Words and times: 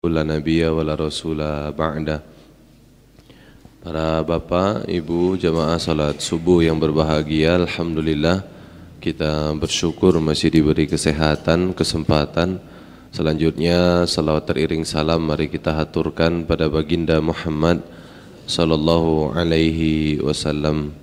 La 0.00 0.24
nabiyya 0.24 0.72
wa 0.72 0.80
la 0.80 0.96
rasula 0.96 1.68
ba'da 1.76 2.24
Para 3.84 4.24
bapak, 4.24 4.88
ibu, 4.88 5.36
jamaah 5.36 5.76
salat 5.76 6.24
subuh 6.24 6.64
yang 6.64 6.80
berbahagia 6.80 7.60
Alhamdulillah 7.60 8.40
kita 8.96 9.52
bersyukur 9.60 10.16
masih 10.16 10.56
diberi 10.56 10.88
kesehatan, 10.88 11.76
kesempatan. 11.76 12.64
Selanjutnya 13.12 14.08
salawat 14.08 14.48
teriring 14.48 14.88
salam 14.88 15.20
mari 15.20 15.52
kita 15.52 15.76
haturkan 15.76 16.48
pada 16.48 16.72
baginda 16.72 17.20
Muhammad 17.20 17.84
Sallallahu 18.48 19.36
alaihi 19.36 20.16
wasallam. 20.24 20.96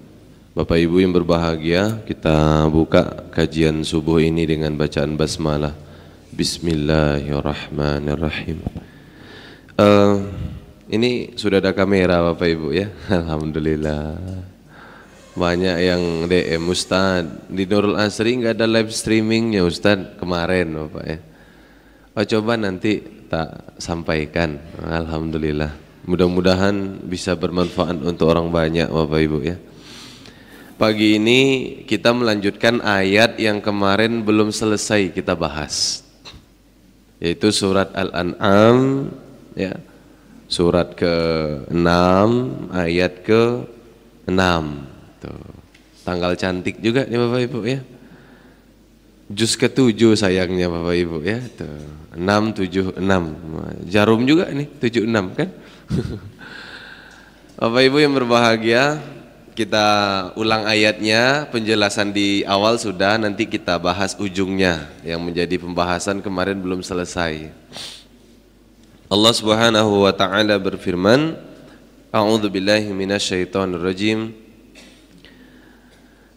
Bapak 0.58 0.82
ibu 0.82 1.06
yang 1.06 1.14
berbahagia 1.14 2.02
kita 2.02 2.66
buka 2.74 3.30
kajian 3.30 3.86
subuh 3.86 4.18
ini 4.18 4.50
dengan 4.50 4.74
bacaan 4.74 5.14
basmalah. 5.14 5.78
Bismillahirrahmanirrahim 6.34 8.87
Uh, 9.78 10.26
ini 10.90 11.38
sudah 11.38 11.62
ada 11.62 11.70
kamera 11.70 12.26
Bapak 12.26 12.50
Ibu 12.50 12.74
ya. 12.74 12.90
Alhamdulillah. 13.14 14.18
Banyak 15.38 15.78
yang 15.78 16.26
DM 16.26 16.66
Ustaz 16.66 17.22
di 17.46 17.70
Nurul 17.70 17.94
Asri 17.94 18.42
nggak 18.42 18.58
ada 18.58 18.66
live 18.66 18.90
streamingnya 18.90 19.62
Ustaz 19.62 20.18
kemarin 20.18 20.74
Bapak 20.74 21.06
ya. 21.06 21.20
Oh 22.18 22.26
coba 22.26 22.58
nanti 22.58 23.06
tak 23.30 23.78
sampaikan. 23.78 24.58
Alhamdulillah. 24.82 25.70
Mudah-mudahan 26.10 27.06
bisa 27.06 27.38
bermanfaat 27.38 28.02
untuk 28.02 28.34
orang 28.34 28.50
banyak 28.50 28.90
Bapak 28.90 29.20
Ibu 29.22 29.40
ya. 29.46 29.62
Pagi 30.82 31.22
ini 31.22 31.40
kita 31.86 32.18
melanjutkan 32.18 32.82
ayat 32.82 33.38
yang 33.38 33.62
kemarin 33.62 34.26
belum 34.26 34.50
selesai 34.50 35.14
kita 35.14 35.38
bahas. 35.38 36.02
Yaitu 37.22 37.54
surat 37.54 37.94
Al-An'am 37.94 39.14
ya. 39.58 39.74
Surat 40.48 40.94
ke-6 40.94 41.90
ayat 42.72 43.26
ke-6. 43.26 44.42
Tuh. 45.20 45.52
Tanggal 46.06 46.40
cantik 46.40 46.80
juga 46.80 47.04
nih 47.04 47.20
Bapak 47.20 47.42
Ibu 47.52 47.60
ya. 47.68 47.82
Juz 49.28 49.60
ke-7 49.60 50.16
sayangnya 50.16 50.72
Bapak 50.72 50.96
Ibu 50.96 51.18
ya. 51.26 51.42
Tuh. 51.58 51.84
6 52.16 52.96
7 52.96 53.02
6. 53.02 53.92
Jarum 53.92 54.24
juga 54.24 54.48
nih 54.54 54.70
7 54.80 55.04
6 55.04 55.36
kan? 55.36 55.50
Bapak 57.60 57.82
Ibu 57.90 57.98
yang 57.98 58.14
berbahagia, 58.14 59.02
kita 59.58 59.88
ulang 60.38 60.70
ayatnya, 60.70 61.50
penjelasan 61.50 62.14
di 62.14 62.46
awal 62.46 62.78
sudah, 62.78 63.18
nanti 63.18 63.50
kita 63.50 63.82
bahas 63.82 64.14
ujungnya 64.22 64.86
yang 65.02 65.18
menjadi 65.26 65.58
pembahasan 65.58 66.22
kemarin 66.22 66.62
belum 66.62 66.86
selesai. 66.86 67.50
Allah 69.08 69.32
Subhanahu 69.32 70.04
wa 70.04 70.12
taala 70.12 70.60
berfirman, 70.60 71.40
A'udzu 72.12 72.52
billahi 72.52 72.92
minasyaitonir 72.92 73.80
rajim. 73.80 74.36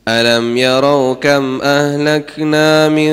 Alam 0.07 0.55
yarau 0.55 1.19
kam 1.19 1.59
ahlakna 1.59 2.87
min 2.87 3.11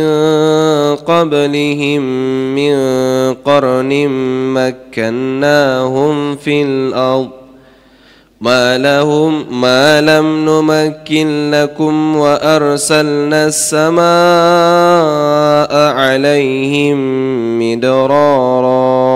qablihim 1.02 2.05
min 2.53 2.78
qarnin 3.41 4.13
makkannahum 4.53 6.38
fil 6.38 6.94
ard 6.94 7.38
ما 8.41 8.78
لهم 8.78 9.61
ما 9.61 10.02
لم 10.02 10.45
نمكن 10.45 11.52
لكم 11.52 12.17
وأرسلنا 12.17 13.45
السماء 13.45 13.97
عليهم 15.97 16.97
مدرارا 17.59 19.06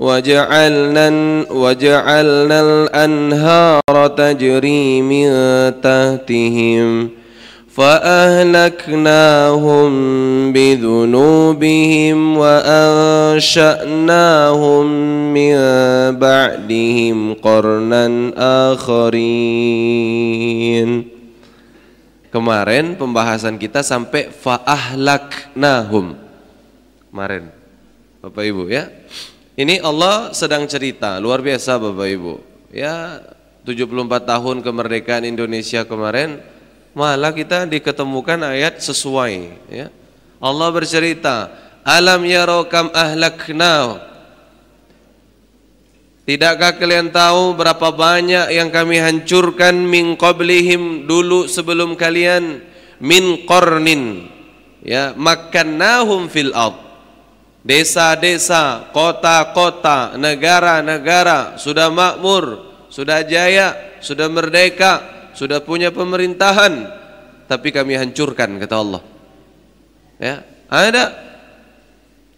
وجعلنا 0.00 1.08
وجعلنا 1.52 2.58
الأنهار 2.60 4.06
تجري 4.16 5.02
من 5.02 5.28
تحتهم 5.84 7.10
فأهلكناهم 7.80 9.10
بذنوبهم 10.52 12.18
وأنشأناهم 12.38 13.36
من 15.34 15.56
بعدهم 16.18 17.34
قرنا 17.34 18.04
آخرين 18.72 20.10
Kemarin 22.30 22.94
pembahasan 22.94 23.58
kita 23.58 23.82
sampai 23.82 24.30
fa'ahlaknahum 24.30 26.14
Kemarin 27.10 27.50
Bapak 28.22 28.46
Ibu 28.46 28.70
ya 28.70 28.86
ini 29.55 29.79
Allah 29.79 30.35
sedang 30.35 30.67
cerita 30.67 31.15
luar 31.23 31.39
biasa 31.39 31.79
Bapak 31.79 32.07
Ibu. 32.11 32.33
Ya 32.75 33.23
74 33.63 34.27
tahun 34.27 34.59
kemerdekaan 34.59 35.23
Indonesia 35.23 35.87
kemarin 35.87 36.43
malah 36.91 37.31
kita 37.31 37.63
diketemukan 37.63 38.51
ayat 38.51 38.83
sesuai 38.83 39.33
ya. 39.71 39.87
Allah 40.43 40.69
bercerita 40.75 41.55
alam 41.87 42.27
yarau 42.27 42.67
kam 42.67 42.91
ahlakna. 42.91 44.03
Tidakkah 46.27 46.75
kalian 46.75 47.15
tahu 47.15 47.55
berapa 47.55 47.95
banyak 47.95 48.51
yang 48.51 48.67
kami 48.67 48.99
hancurkan 48.99 49.71
min 49.87 50.19
qablihim 50.19 51.07
dulu 51.07 51.47
sebelum 51.47 51.95
kalian? 51.95 52.59
Min 52.99 53.47
qarnin. 53.47 54.27
Ya 54.83 55.15
makkannahum 55.15 56.27
fil 56.27 56.51
ard 56.51 56.84
desa-desa 57.65 58.93
kota-kota 58.93 60.13
negara-negara 60.21 61.57
sudah 61.57 61.89
makmur 61.89 62.61
sudah 62.93 63.25
jaya 63.25 63.97
sudah 64.05 64.29
merdeka 64.29 65.15
sudah 65.35 65.59
punya 65.61 65.91
pemerintahan. 65.91 67.03
Tapi 67.45 67.69
kami 67.69 67.93
hancurkan 67.99 68.57
kata 68.57 68.75
Allah. 68.79 69.01
Ya 70.17 70.41
ada? 70.71 71.05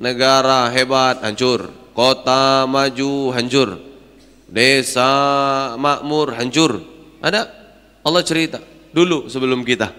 Negara 0.02 0.68
hebat 0.74 1.24
hancur. 1.24 1.72
Kota 1.96 2.68
maju 2.68 3.32
hancur. 3.32 3.80
Desa 4.50 5.12
makmur 5.80 6.36
hancur. 6.36 6.84
Ada? 7.24 7.48
Allah 8.04 8.24
cerita 8.26 8.60
dulu 8.92 9.32
sebelum 9.32 9.64
kita. 9.64 9.94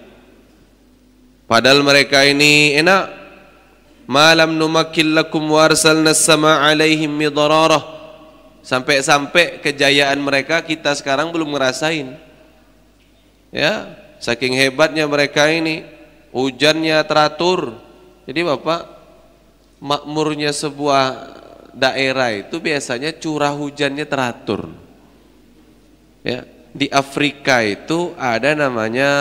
Padahal 1.48 1.80
mereka 1.80 2.28
ini 2.28 2.76
enak 2.76 3.27
malam 4.08 4.56
numakil 4.56 5.12
lakum 5.12 5.44
warsalna 5.52 6.16
sama 6.16 6.64
alaihim 6.64 7.12
midararah 7.12 7.84
sampai-sampai 8.64 9.60
kejayaan 9.60 10.16
mereka 10.16 10.64
kita 10.64 10.96
sekarang 10.96 11.28
belum 11.28 11.52
ngerasain. 11.52 12.16
Ya 13.52 13.92
saking 14.16 14.56
hebatnya 14.56 15.04
mereka 15.04 15.52
ini 15.52 15.84
hujannya 16.32 17.04
teratur. 17.04 17.76
Jadi 18.24 18.40
bapak 18.44 18.80
makmurnya 19.80 20.56
sebuah 20.56 21.36
daerah 21.76 22.32
itu 22.32 22.60
biasanya 22.64 23.12
curah 23.12 23.52
hujannya 23.52 24.08
teratur. 24.08 24.72
Ya 26.24 26.48
di 26.72 26.88
Afrika 26.92 27.60
itu 27.64 28.12
ada 28.16 28.52
namanya 28.56 29.12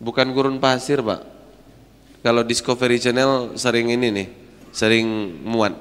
bukan 0.00 0.32
gurun 0.32 0.56
pasir 0.56 1.04
pak 1.04 1.35
kalau 2.26 2.42
Discovery 2.42 2.98
Channel 2.98 3.54
sering 3.54 3.94
ini 3.94 4.10
nih 4.10 4.28
sering 4.74 5.06
muat 5.46 5.78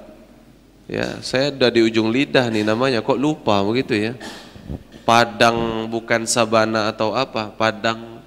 ya 0.86 1.18
saya 1.26 1.50
udah 1.50 1.74
di 1.74 1.82
ujung 1.82 2.14
lidah 2.14 2.54
nih 2.54 2.62
namanya 2.62 3.02
kok 3.02 3.18
lupa 3.18 3.66
begitu 3.66 3.98
ya 3.98 4.14
padang 5.06 5.88
bukan 5.88 6.26
sabana 6.26 6.90
atau 6.90 7.14
apa, 7.14 7.54
padang. 7.54 8.20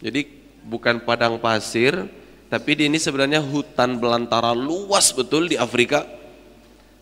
Jadi 0.00 0.24
bukan 0.64 1.02
padang 1.02 1.36
pasir, 1.42 2.06
tapi 2.48 2.78
ini 2.78 2.96
sebenarnya 2.96 3.42
hutan 3.42 3.98
belantara 3.98 4.54
luas 4.54 5.10
betul 5.12 5.50
di 5.50 5.58
Afrika. 5.58 6.06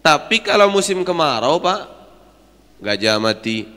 Tapi 0.02 0.40
kalau 0.40 0.72
musim 0.72 1.04
kemarau, 1.04 1.60
Pak, 1.60 1.80
gajah 2.80 3.20
mati, 3.20 3.68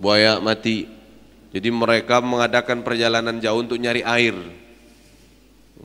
buaya 0.00 0.40
mati. 0.40 0.88
Jadi 1.52 1.68
mereka 1.68 2.24
mengadakan 2.24 2.80
perjalanan 2.80 3.36
jauh 3.38 3.60
untuk 3.60 3.76
nyari 3.76 4.00
air. 4.00 4.34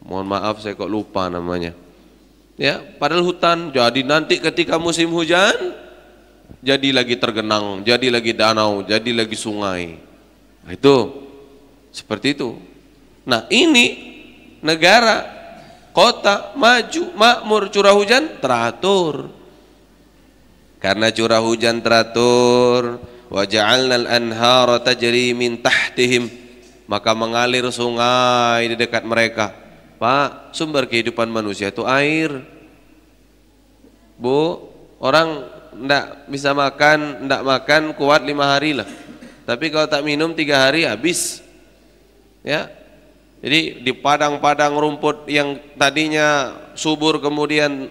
Mohon 0.05 0.25
maaf 0.37 0.61
saya 0.61 0.77
kok 0.77 0.91
lupa 0.91 1.29
namanya. 1.31 1.73
Ya, 2.57 2.81
padahal 2.81 3.21
hutan. 3.21 3.69
Jadi 3.69 4.01
nanti 4.01 4.41
ketika 4.41 4.81
musim 4.81 5.13
hujan, 5.13 5.53
jadi 6.65 6.89
lagi 6.89 7.15
tergenang, 7.21 7.85
jadi 7.85 8.09
lagi 8.09 8.33
danau, 8.33 8.81
jadi 8.81 9.13
lagi 9.13 9.37
sungai. 9.37 10.01
Nah, 10.65 10.71
itu 10.73 10.95
seperti 11.93 12.33
itu. 12.33 12.57
Nah, 13.27 13.45
ini 13.53 14.17
negara, 14.65 15.21
kota 15.93 16.57
maju, 16.57 17.03
makmur, 17.13 17.69
curah 17.69 17.93
hujan 17.93 18.41
teratur. 18.41 19.29
Karena 20.81 21.13
curah 21.13 21.41
hujan 21.45 21.81
teratur, 21.81 23.01
wa 23.27 23.43
ja'alnal 23.45 24.07
anhara 24.07 24.81
tajri 24.81 25.35
min 25.37 25.61
tahtihim, 25.61 26.25
maka 26.89 27.11
mengalir 27.13 27.69
sungai 27.69 28.71
di 28.71 28.75
dekat 28.79 29.03
mereka. 29.05 29.66
Pak, 29.97 30.53
sumber 30.53 30.85
kehidupan 30.85 31.25
manusia 31.25 31.73
itu 31.73 31.81
air. 31.85 32.29
Bu, 34.17 34.69
orang 35.01 35.49
ndak 35.73 36.29
bisa 36.29 36.53
makan, 36.53 37.25
ndak 37.25 37.41
makan 37.41 37.81
kuat 37.97 38.21
lima 38.21 38.53
hari 38.53 38.77
lah. 38.77 38.85
Tapi 39.45 39.73
kalau 39.73 39.89
tak 39.89 40.05
minum 40.05 40.37
tiga 40.37 40.69
hari 40.69 40.85
habis. 40.85 41.41
Ya, 42.45 42.69
jadi 43.41 43.83
di 43.85 43.91
padang-padang 43.93 44.77
rumput 44.77 45.29
yang 45.29 45.61
tadinya 45.77 46.57
subur 46.73 47.21
kemudian 47.21 47.89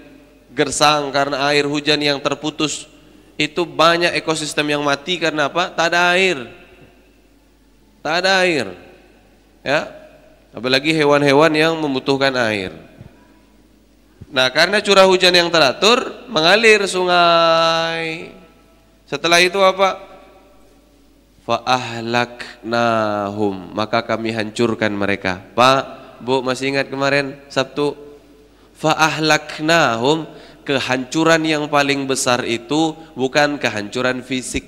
gersang 0.56 1.12
karena 1.14 1.46
air 1.52 1.68
hujan 1.68 2.00
yang 2.00 2.18
terputus 2.18 2.88
itu 3.36 3.68
banyak 3.68 4.16
ekosistem 4.16 4.72
yang 4.72 4.82
mati 4.82 5.20
karena 5.20 5.46
apa? 5.46 5.68
Tak 5.70 5.92
ada 5.92 6.16
air. 6.16 6.38
Tak 8.00 8.14
ada 8.24 8.30
air. 8.42 8.66
Ya, 9.60 10.05
apalagi 10.56 10.96
hewan-hewan 10.96 11.52
yang 11.52 11.76
membutuhkan 11.76 12.32
air. 12.32 12.72
Nah, 14.32 14.48
karena 14.48 14.80
curah 14.80 15.04
hujan 15.04 15.36
yang 15.36 15.52
teratur, 15.52 16.24
mengalir 16.32 16.88
sungai. 16.88 18.32
Setelah 19.04 19.44
itu 19.44 19.60
apa? 19.60 20.00
Fa'ahlaknahum, 21.46 23.70
maka 23.70 24.02
kami 24.02 24.34
hancurkan 24.34 24.90
mereka. 24.90 25.46
Pak, 25.54 26.18
Bu, 26.24 26.42
masih 26.42 26.74
ingat 26.74 26.90
kemarin 26.90 27.38
Sabtu? 27.46 27.94
Fa'ahlaknahum, 28.80 30.26
kehancuran 30.66 31.46
yang 31.46 31.70
paling 31.70 32.02
besar 32.10 32.42
itu 32.42 32.98
bukan 33.14 33.62
kehancuran 33.62 34.26
fisik. 34.26 34.66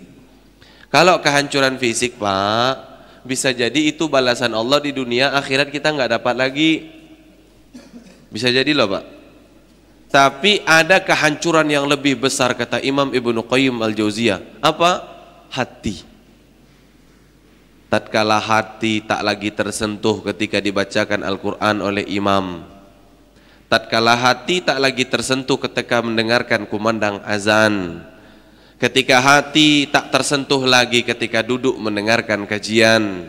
Kalau 0.89 1.19
kehancuran 1.19 1.77
fisik, 1.83 2.15
Pak, 2.15 2.88
bisa 3.29 3.53
jadi 3.53 3.93
itu 3.93 4.09
balasan 4.09 4.57
Allah 4.57 4.81
di 4.81 4.97
dunia 4.97 5.37
akhirat 5.37 5.69
kita 5.69 5.93
nggak 5.93 6.17
dapat 6.17 6.35
lagi. 6.35 6.89
Bisa 8.33 8.49
jadi 8.49 8.73
loh 8.73 8.89
pak. 8.89 9.05
Tapi 10.09 10.65
ada 10.65 11.05
kehancuran 11.05 11.69
yang 11.69 11.85
lebih 11.85 12.17
besar 12.17 12.57
kata 12.57 12.81
Imam 12.81 13.13
Ibnu 13.13 13.45
Qayyim 13.45 13.85
Al-Jauziyah. 13.85 14.65
Apa? 14.65 15.05
Hati. 15.53 16.01
Tatkala 17.93 18.41
hati 18.41 19.05
tak 19.05 19.21
lagi 19.21 19.53
tersentuh 19.53 20.21
ketika 20.25 20.61
dibacakan 20.61 21.25
Al-Quran 21.25 21.77
oleh 21.85 22.05
imam. 22.09 22.65
Tatkala 23.69 24.17
hati 24.17 24.65
tak 24.65 24.81
lagi 24.81 25.05
tersentuh 25.05 25.61
ketika 25.61 26.01
mendengarkan 26.01 26.65
kumandang 26.69 27.21
azan 27.25 28.01
Ketika 28.79 29.19
hati 29.19 29.91
tak 29.91 30.15
tersentuh 30.15 30.63
lagi 30.63 31.03
ketika 31.03 31.43
duduk 31.43 31.75
mendengarkan 31.83 32.47
kajian. 32.47 33.27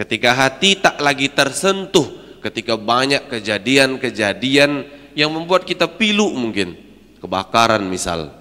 Ketika 0.00 0.32
hati 0.32 0.80
tak 0.80 0.96
lagi 1.04 1.28
tersentuh 1.28 2.40
ketika 2.40 2.80
banyak 2.80 3.28
kejadian-kejadian 3.28 4.88
yang 5.12 5.28
membuat 5.28 5.68
kita 5.68 5.84
pilu 5.84 6.32
mungkin. 6.32 6.72
Kebakaran 7.20 7.84
misal. 7.84 8.32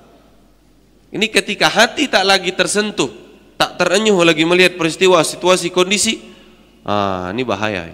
Ini 1.11 1.27
ketika 1.27 1.67
hati 1.67 2.07
tak 2.07 2.23
lagi 2.23 2.55
tersentuh, 2.55 3.11
tak 3.59 3.75
terenyuh 3.75 4.15
lagi 4.23 4.47
melihat 4.47 4.79
peristiwa, 4.79 5.19
situasi, 5.27 5.67
kondisi. 5.67 6.19
Ah, 6.87 7.27
ini 7.35 7.43
bahaya. 7.43 7.91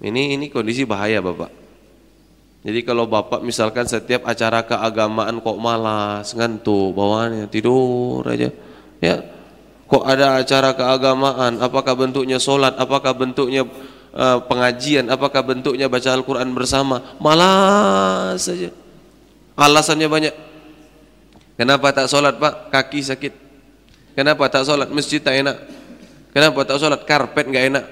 Ini 0.00 0.40
ini 0.40 0.48
kondisi 0.48 0.88
bahaya, 0.88 1.20
Bapak. 1.20 1.61
Jadi 2.62 2.80
kalau 2.86 3.10
bapak 3.10 3.42
misalkan 3.42 3.90
setiap 3.90 4.22
acara 4.22 4.62
keagamaan 4.62 5.42
kok 5.42 5.58
malas, 5.58 6.30
ngantuk, 6.30 6.94
bawaannya 6.94 7.50
tidur 7.50 8.22
aja, 8.22 8.54
ya. 9.02 9.16
Kok 9.90 10.04
ada 10.06 10.38
acara 10.38 10.70
keagamaan? 10.72 11.58
Apakah 11.58 11.98
bentuknya 11.98 12.38
solat? 12.38 12.78
Apakah 12.78 13.12
bentuknya 13.12 13.66
uh, 14.14 14.40
pengajian? 14.46 15.10
Apakah 15.10 15.42
bentuknya 15.44 15.90
baca 15.90 16.08
Al-Quran 16.14 16.54
bersama? 16.54 17.02
Malas 17.20 18.46
saja. 18.46 18.72
Alasannya 19.58 20.08
banyak. 20.08 20.34
Kenapa 21.60 21.92
tak 21.92 22.08
solat 22.08 22.40
pak? 22.40 22.72
Kaki 22.72 23.00
sakit. 23.04 23.32
Kenapa 24.16 24.48
tak 24.48 24.64
solat? 24.64 24.88
Masjid 24.88 25.20
tak 25.20 25.44
enak. 25.44 25.60
Kenapa 26.32 26.64
tak 26.64 26.80
solat? 26.80 27.04
Karpet 27.04 27.52
nggak 27.52 27.64
enak. 27.74 27.84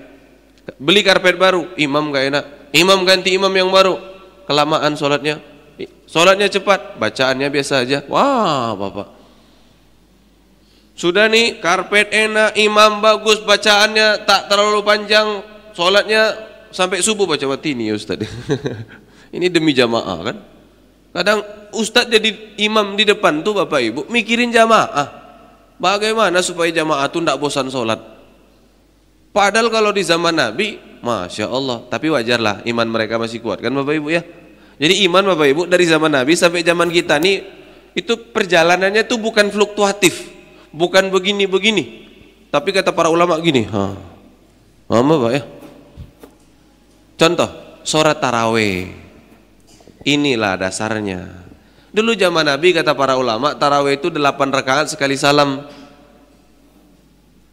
Beli 0.80 1.04
karpet 1.04 1.36
baru, 1.36 1.68
imam 1.76 2.08
nggak 2.08 2.24
enak. 2.32 2.44
Imam 2.72 3.02
ganti 3.04 3.34
imam 3.36 3.52
yang 3.52 3.68
baru 3.68 4.09
kelamaan 4.50 4.98
sholatnya 4.98 5.38
sholatnya 6.10 6.50
cepat 6.50 6.98
bacaannya 6.98 7.46
biasa 7.46 7.86
aja. 7.86 8.02
Wah 8.10 8.74
bapak. 8.74 9.22
Sudah 10.98 11.30
nih 11.30 11.62
karpet 11.62 12.10
enak 12.10 12.58
imam 12.58 12.98
bagus 12.98 13.38
bacaannya 13.46 14.26
tak 14.26 14.50
terlalu 14.50 14.82
panjang. 14.82 15.46
Sholatnya 15.70 16.34
sampai 16.74 16.98
subuh 16.98 17.30
baca 17.30 17.46
watini 17.46 17.88
ya 17.88 17.94
Ustaz. 17.94 18.26
Ini 19.36 19.46
demi 19.46 19.70
jamaah 19.70 20.18
kan? 20.26 20.36
Kadang 21.14 21.46
Ustaz 21.70 22.10
jadi 22.10 22.58
imam 22.58 22.98
di 22.98 23.06
depan 23.06 23.46
tuh 23.46 23.54
bapak 23.54 23.80
ibu 23.86 24.00
mikirin 24.10 24.50
jamaah. 24.50 25.22
Bagaimana 25.78 26.42
supaya 26.42 26.74
jamaah 26.74 27.06
tuh 27.06 27.22
tidak 27.22 27.38
bosan 27.38 27.70
sholat 27.70 28.02
padahal 29.30 29.70
kalau 29.70 29.90
di 29.94 30.02
zaman 30.04 30.34
Nabi 30.34 30.78
Masya 31.00 31.48
Allah 31.48 31.86
tapi 31.88 32.12
wajarlah 32.12 32.62
iman 32.66 32.86
mereka 32.88 33.16
masih 33.16 33.40
kuat 33.40 33.62
kan 33.62 33.72
bapak 33.72 33.96
ibu 33.96 34.10
ya 34.12 34.22
jadi 34.80 35.04
iman 35.04 35.36
Bapak 35.36 35.46
Ibu 35.52 35.62
dari 35.68 35.84
zaman 35.84 36.08
Nabi 36.08 36.32
sampai 36.32 36.64
zaman 36.64 36.88
kita 36.88 37.20
nih 37.20 37.44
itu 37.92 38.16
perjalanannya 38.32 39.04
tuh 39.04 39.20
bukan 39.20 39.52
fluktuatif, 39.52 40.32
bukan 40.72 41.12
begini-begini. 41.12 42.08
Tapi 42.48 42.72
kata 42.72 42.88
para 42.96 43.12
ulama 43.12 43.36
gini, 43.44 43.68
ha. 43.68 43.92
Mama 44.88 45.14
Pak 45.28 45.32
ya. 45.36 45.42
Contoh, 47.20 47.50
sholat 47.84 48.16
taraweh. 48.24 48.88
Inilah 50.08 50.56
dasarnya. 50.56 51.28
Dulu 51.92 52.16
zaman 52.16 52.48
Nabi 52.48 52.72
kata 52.72 52.96
para 52.96 53.20
ulama, 53.20 53.52
taraweh 53.52 54.00
itu 54.00 54.08
delapan 54.08 54.48
rakaat 54.48 54.96
sekali 54.96 55.20
salam. 55.20 55.68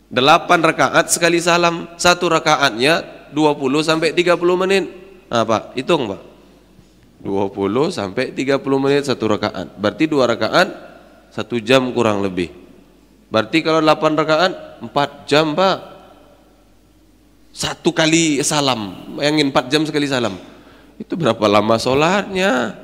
Delapan 0.07 0.59
rakaat 0.63 1.11
sekali 1.11 1.39
salam. 1.43 1.91
Satu 1.99 2.31
rakaatnya 2.31 3.03
20 3.35 3.83
sampai 3.83 4.15
30 4.15 4.39
menit. 4.55 4.85
Nah, 5.27 5.43
Pak, 5.43 5.75
hitung 5.75 6.07
Pak. 6.07 6.27
20 7.21 7.89
sampai 7.89 8.29
30 8.29 8.61
menit 8.77 9.09
satu 9.09 9.25
rakaat. 9.25 9.73
Berarti 9.75 10.05
dua 10.05 10.29
rakaat 10.29 10.69
satu 11.33 11.57
jam 11.57 11.89
kurang 11.91 12.21
lebih. 12.21 12.53
Berarti 13.27 13.59
kalau 13.65 13.81
8 13.83 14.21
rakaat 14.21 14.51
4 14.85 15.27
jam 15.27 15.51
pak. 15.57 15.77
Satu 17.51 17.89
kali 17.89 18.39
salam. 18.45 18.95
Bayangin 19.17 19.49
4 19.49 19.71
jam 19.73 19.81
sekali 19.83 20.05
salam. 20.05 20.37
Itu 21.01 21.17
berapa 21.17 21.41
lama 21.49 21.75
sholatnya? 21.81 22.77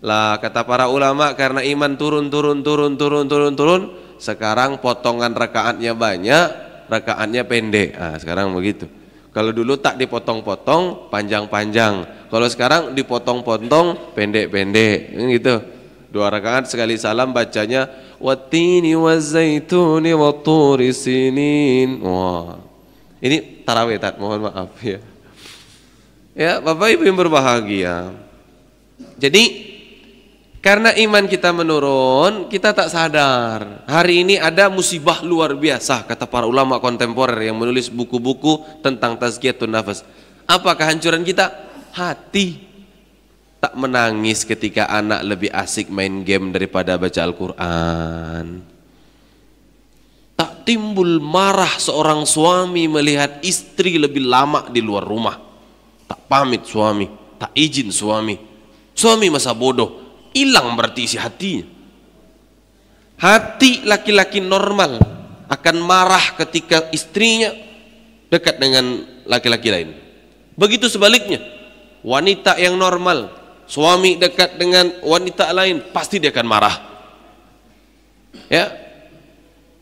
Lah 0.00 0.40
kata 0.40 0.64
para 0.64 0.88
ulama 0.88 1.36
karena 1.36 1.60
iman 1.60 1.92
turun 2.00 2.32
turun 2.32 2.64
turun 2.64 2.96
turun 2.96 3.24
turun 3.28 3.52
turun 3.52 3.82
sekarang 4.20 4.84
potongan 4.84 5.32
rakaatnya 5.32 5.96
banyak, 5.96 6.46
rakaatnya 6.92 7.42
pendek. 7.48 7.96
Ah, 7.96 8.20
sekarang 8.20 8.52
begitu. 8.52 8.84
Kalau 9.32 9.54
dulu 9.54 9.80
tak 9.80 9.96
dipotong-potong, 9.96 11.08
panjang-panjang. 11.08 12.28
Kalau 12.28 12.46
sekarang 12.50 12.92
dipotong-potong, 12.92 14.12
pendek-pendek. 14.12 15.16
Gitu. 15.16 15.54
Dua 16.10 16.26
rakaat 16.26 16.66
sekali 16.66 16.98
salam 16.98 17.30
bacanya 17.30 17.86
watini 18.18 18.98
wazaituni 18.98 20.10
waturi 20.10 20.90
sinin. 20.90 22.02
Wah. 22.02 22.58
Ini 23.22 23.62
tarawih 23.62 24.02
tak, 24.02 24.18
mohon 24.18 24.50
maaf 24.50 24.74
ya. 24.82 24.98
Ya, 26.34 26.58
Bapak 26.58 26.98
Ibu 26.98 27.06
yang 27.06 27.18
berbahagia. 27.18 28.10
Jadi 29.20 29.69
karena 30.60 30.92
iman 30.92 31.24
kita 31.24 31.56
menurun, 31.56 32.52
kita 32.52 32.76
tak 32.76 32.92
sadar. 32.92 33.84
Hari 33.88 34.28
ini 34.28 34.36
ada 34.36 34.68
musibah 34.68 35.24
luar 35.24 35.56
biasa, 35.56 36.04
kata 36.04 36.28
para 36.28 36.44
ulama 36.44 36.76
kontemporer 36.76 37.48
yang 37.48 37.56
menulis 37.56 37.88
buku-buku 37.88 38.84
tentang 38.84 39.16
tazkiyatun 39.16 39.72
nafas. 39.72 40.04
Apa 40.44 40.76
kehancuran 40.76 41.24
kita? 41.24 41.48
Hati. 41.96 42.68
Tak 43.60 43.72
menangis 43.76 44.44
ketika 44.44 44.88
anak 44.88 45.24
lebih 45.24 45.48
asik 45.52 45.88
main 45.88 46.24
game 46.28 46.52
daripada 46.52 47.00
baca 47.00 47.20
Al-Quran. 47.24 48.60
Tak 50.36 50.64
timbul 50.68 51.20
marah 51.24 51.72
seorang 51.76 52.24
suami 52.28 52.88
melihat 52.88 53.40
istri 53.44 53.96
lebih 53.96 54.28
lama 54.28 54.68
di 54.68 54.80
luar 54.84 55.04
rumah. 55.08 55.40
Tak 56.04 56.28
pamit 56.28 56.68
suami, 56.68 57.08
tak 57.40 57.52
izin 57.56 57.92
suami. 57.92 58.36
Suami 58.96 59.28
masa 59.28 59.52
bodoh, 59.52 60.09
hilang 60.34 60.74
berarti 60.78 61.06
isi 61.06 61.16
hatinya. 61.20 61.66
Hati 63.20 63.84
laki-laki 63.84 64.40
normal 64.40 64.96
akan 65.50 65.76
marah 65.84 66.40
ketika 66.40 66.88
istrinya 66.88 67.52
dekat 68.32 68.56
dengan 68.56 69.04
laki-laki 69.28 69.68
lain. 69.68 69.90
Begitu 70.56 70.88
sebaliknya, 70.88 71.42
wanita 72.00 72.56
yang 72.56 72.80
normal, 72.80 73.28
suami 73.68 74.16
dekat 74.16 74.56
dengan 74.56 74.88
wanita 75.04 75.52
lain, 75.52 75.92
pasti 75.92 76.16
dia 76.16 76.32
akan 76.32 76.46
marah. 76.48 76.76
Ya, 78.48 78.72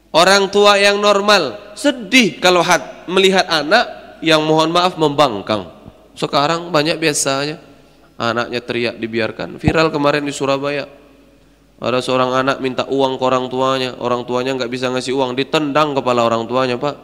Orang 0.08 0.48
tua 0.48 0.80
yang 0.80 0.96
normal 1.04 1.76
sedih 1.76 2.40
kalau 2.40 2.64
hat, 2.64 3.04
melihat 3.04 3.44
anak 3.44 4.16
yang 4.24 4.40
mohon 4.40 4.72
maaf 4.72 4.96
membangkang. 4.96 5.68
Sekarang 6.16 6.72
banyak 6.72 6.96
biasanya 6.96 7.60
anaknya 8.18 8.60
teriak 8.60 8.98
dibiarkan. 8.98 9.62
Viral 9.62 9.94
kemarin 9.94 10.26
di 10.26 10.34
Surabaya. 10.34 10.84
Ada 11.78 12.02
seorang 12.02 12.34
anak 12.34 12.58
minta 12.58 12.82
uang 12.90 13.14
ke 13.16 13.24
orang 13.24 13.46
tuanya, 13.46 13.94
orang 14.02 14.26
tuanya 14.26 14.58
nggak 14.58 14.66
bisa 14.66 14.90
ngasih 14.90 15.14
uang, 15.14 15.38
ditendang 15.38 15.94
kepala 15.94 16.26
orang 16.26 16.50
tuanya, 16.50 16.74
Pak. 16.74 16.96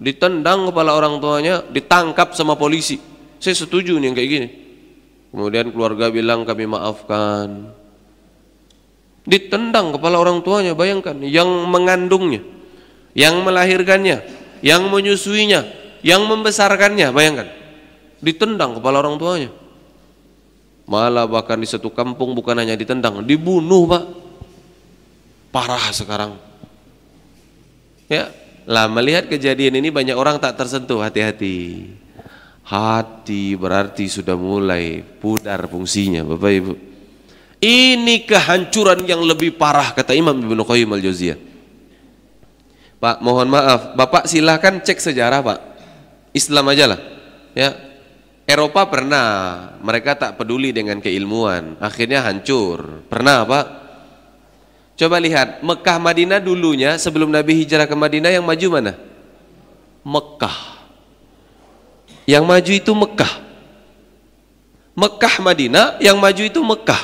Ditendang 0.00 0.72
kepala 0.72 0.96
orang 0.96 1.20
tuanya, 1.20 1.60
ditangkap 1.60 2.32
sama 2.32 2.56
polisi. 2.56 2.96
Saya 3.36 3.52
setuju 3.52 4.00
nih 4.00 4.16
kayak 4.16 4.30
gini. 4.32 4.48
Kemudian 5.28 5.68
keluarga 5.76 6.08
bilang 6.08 6.48
kami 6.48 6.64
maafkan. 6.64 7.68
Ditendang 9.28 9.92
kepala 9.92 10.24
orang 10.24 10.40
tuanya, 10.40 10.72
bayangkan 10.72 11.20
yang 11.20 11.68
mengandungnya, 11.68 12.40
yang 13.12 13.44
melahirkannya, 13.44 14.24
yang 14.64 14.88
menyusuinya, 14.88 15.68
yang 16.00 16.24
membesarkannya, 16.24 17.12
bayangkan. 17.12 17.52
Ditendang 18.24 18.80
kepala 18.80 19.04
orang 19.04 19.20
tuanya. 19.20 19.52
Malah 20.86 21.26
bahkan 21.26 21.58
di 21.58 21.66
satu 21.66 21.90
kampung 21.90 22.30
bukan 22.32 22.54
hanya 22.62 22.78
ditendang, 22.78 23.26
dibunuh 23.26 23.90
pak. 23.90 24.04
Parah 25.50 25.90
sekarang. 25.90 26.38
Ya, 28.06 28.30
lah 28.70 28.86
melihat 28.86 29.26
kejadian 29.26 29.82
ini 29.82 29.90
banyak 29.90 30.14
orang 30.14 30.38
tak 30.38 30.54
tersentuh, 30.54 31.02
hati-hati. 31.02 31.90
Hati 32.66 33.54
berarti 33.54 34.10
sudah 34.10 34.34
mulai 34.34 35.02
pudar 35.02 35.66
fungsinya, 35.70 36.26
Bapak 36.26 36.50
Ibu. 36.50 36.72
Ini 37.62 38.26
kehancuran 38.26 39.06
yang 39.06 39.22
lebih 39.22 39.54
parah 39.54 39.94
kata 39.94 40.14
Imam 40.14 40.34
Ibnu 40.34 40.62
Qayyim 40.66 40.90
al-Jauziyah. 40.98 41.38
Pak, 42.98 43.22
mohon 43.22 43.46
maaf, 43.50 43.94
Bapak 43.94 44.26
silahkan 44.26 44.82
cek 44.82 44.98
sejarah, 44.98 45.46
Pak. 45.46 45.58
Islam 46.34 46.66
aja 46.74 46.84
lah. 46.90 47.00
Ya, 47.54 47.85
Eropa 48.46 48.86
pernah, 48.86 49.26
mereka 49.82 50.14
tak 50.14 50.38
peduli 50.38 50.70
dengan 50.70 51.02
keilmuan, 51.02 51.74
akhirnya 51.82 52.22
hancur. 52.22 53.02
Pernah 53.10 53.42
Pak? 53.42 53.66
Coba 54.94 55.18
lihat, 55.18 55.66
Mekah 55.66 55.98
Madinah 55.98 56.38
dulunya 56.38 56.94
sebelum 56.94 57.26
Nabi 57.26 57.58
hijrah 57.58 57.90
ke 57.90 57.96
Madinah 57.98 58.30
yang 58.30 58.46
maju 58.46 58.66
mana? 58.70 58.94
Mekah. 60.06 60.58
Yang 62.30 62.44
maju 62.46 62.70
itu 62.70 62.92
Mekah. 62.94 63.32
Mekah 64.94 65.34
Madinah, 65.42 65.86
yang 65.98 66.16
maju 66.16 66.42
itu 66.46 66.60
Mekah. 66.62 67.02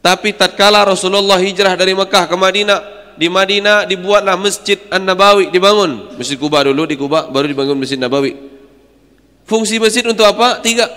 Tapi 0.00 0.32
tatkala 0.32 0.82
Rasulullah 0.82 1.38
hijrah 1.38 1.76
dari 1.76 1.92
Mekah 1.92 2.24
ke 2.24 2.36
Madinah, 2.40 2.80
di 3.20 3.28
Madinah 3.28 3.84
dibuatlah 3.84 4.40
Masjid 4.40 4.80
An-Nabawi 4.88 5.52
dibangun. 5.52 6.16
Masjid 6.16 6.40
Kuba 6.40 6.64
dulu 6.64 6.88
di 6.88 6.96
Kuba 6.96 7.28
baru 7.28 7.46
dibangun 7.46 7.76
Masjid 7.76 8.00
Nabawi. 8.00 8.51
Fungsi 9.52 9.76
masjid 9.76 10.00
untuk 10.08 10.24
apa? 10.24 10.64
Tiga. 10.64 10.88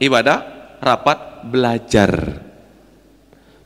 Ibadah, 0.00 0.40
rapat, 0.80 1.44
belajar. 1.44 2.40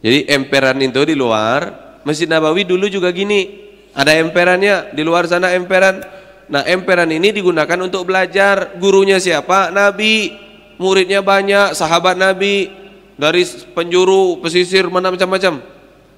Jadi 0.02 0.26
emperan 0.26 0.75
itu 0.82 1.06
di 1.06 1.14
luar, 1.14 1.70
Masjid 2.02 2.26
Nabawi 2.26 2.66
dulu 2.66 2.90
juga 2.90 3.14
gini. 3.14 3.70
Ada 3.94 4.18
emperannya, 4.18 4.90
di 4.90 5.06
luar 5.06 5.30
sana 5.30 5.54
emperan. 5.54 6.02
Nah, 6.50 6.66
emperan 6.66 7.06
ini 7.14 7.30
digunakan 7.30 7.78
untuk 7.78 8.10
belajar. 8.10 8.75
Gurunya 8.82 9.22
siapa? 9.22 9.70
Nabi. 9.70 10.34
Muridnya 10.82 11.22
banyak, 11.22 11.78
sahabat 11.78 12.18
Nabi 12.18 12.70
dari 13.14 13.46
penjuru, 13.70 14.42
pesisir, 14.42 14.90
mana 14.90 15.14
macam-macam. 15.14 15.62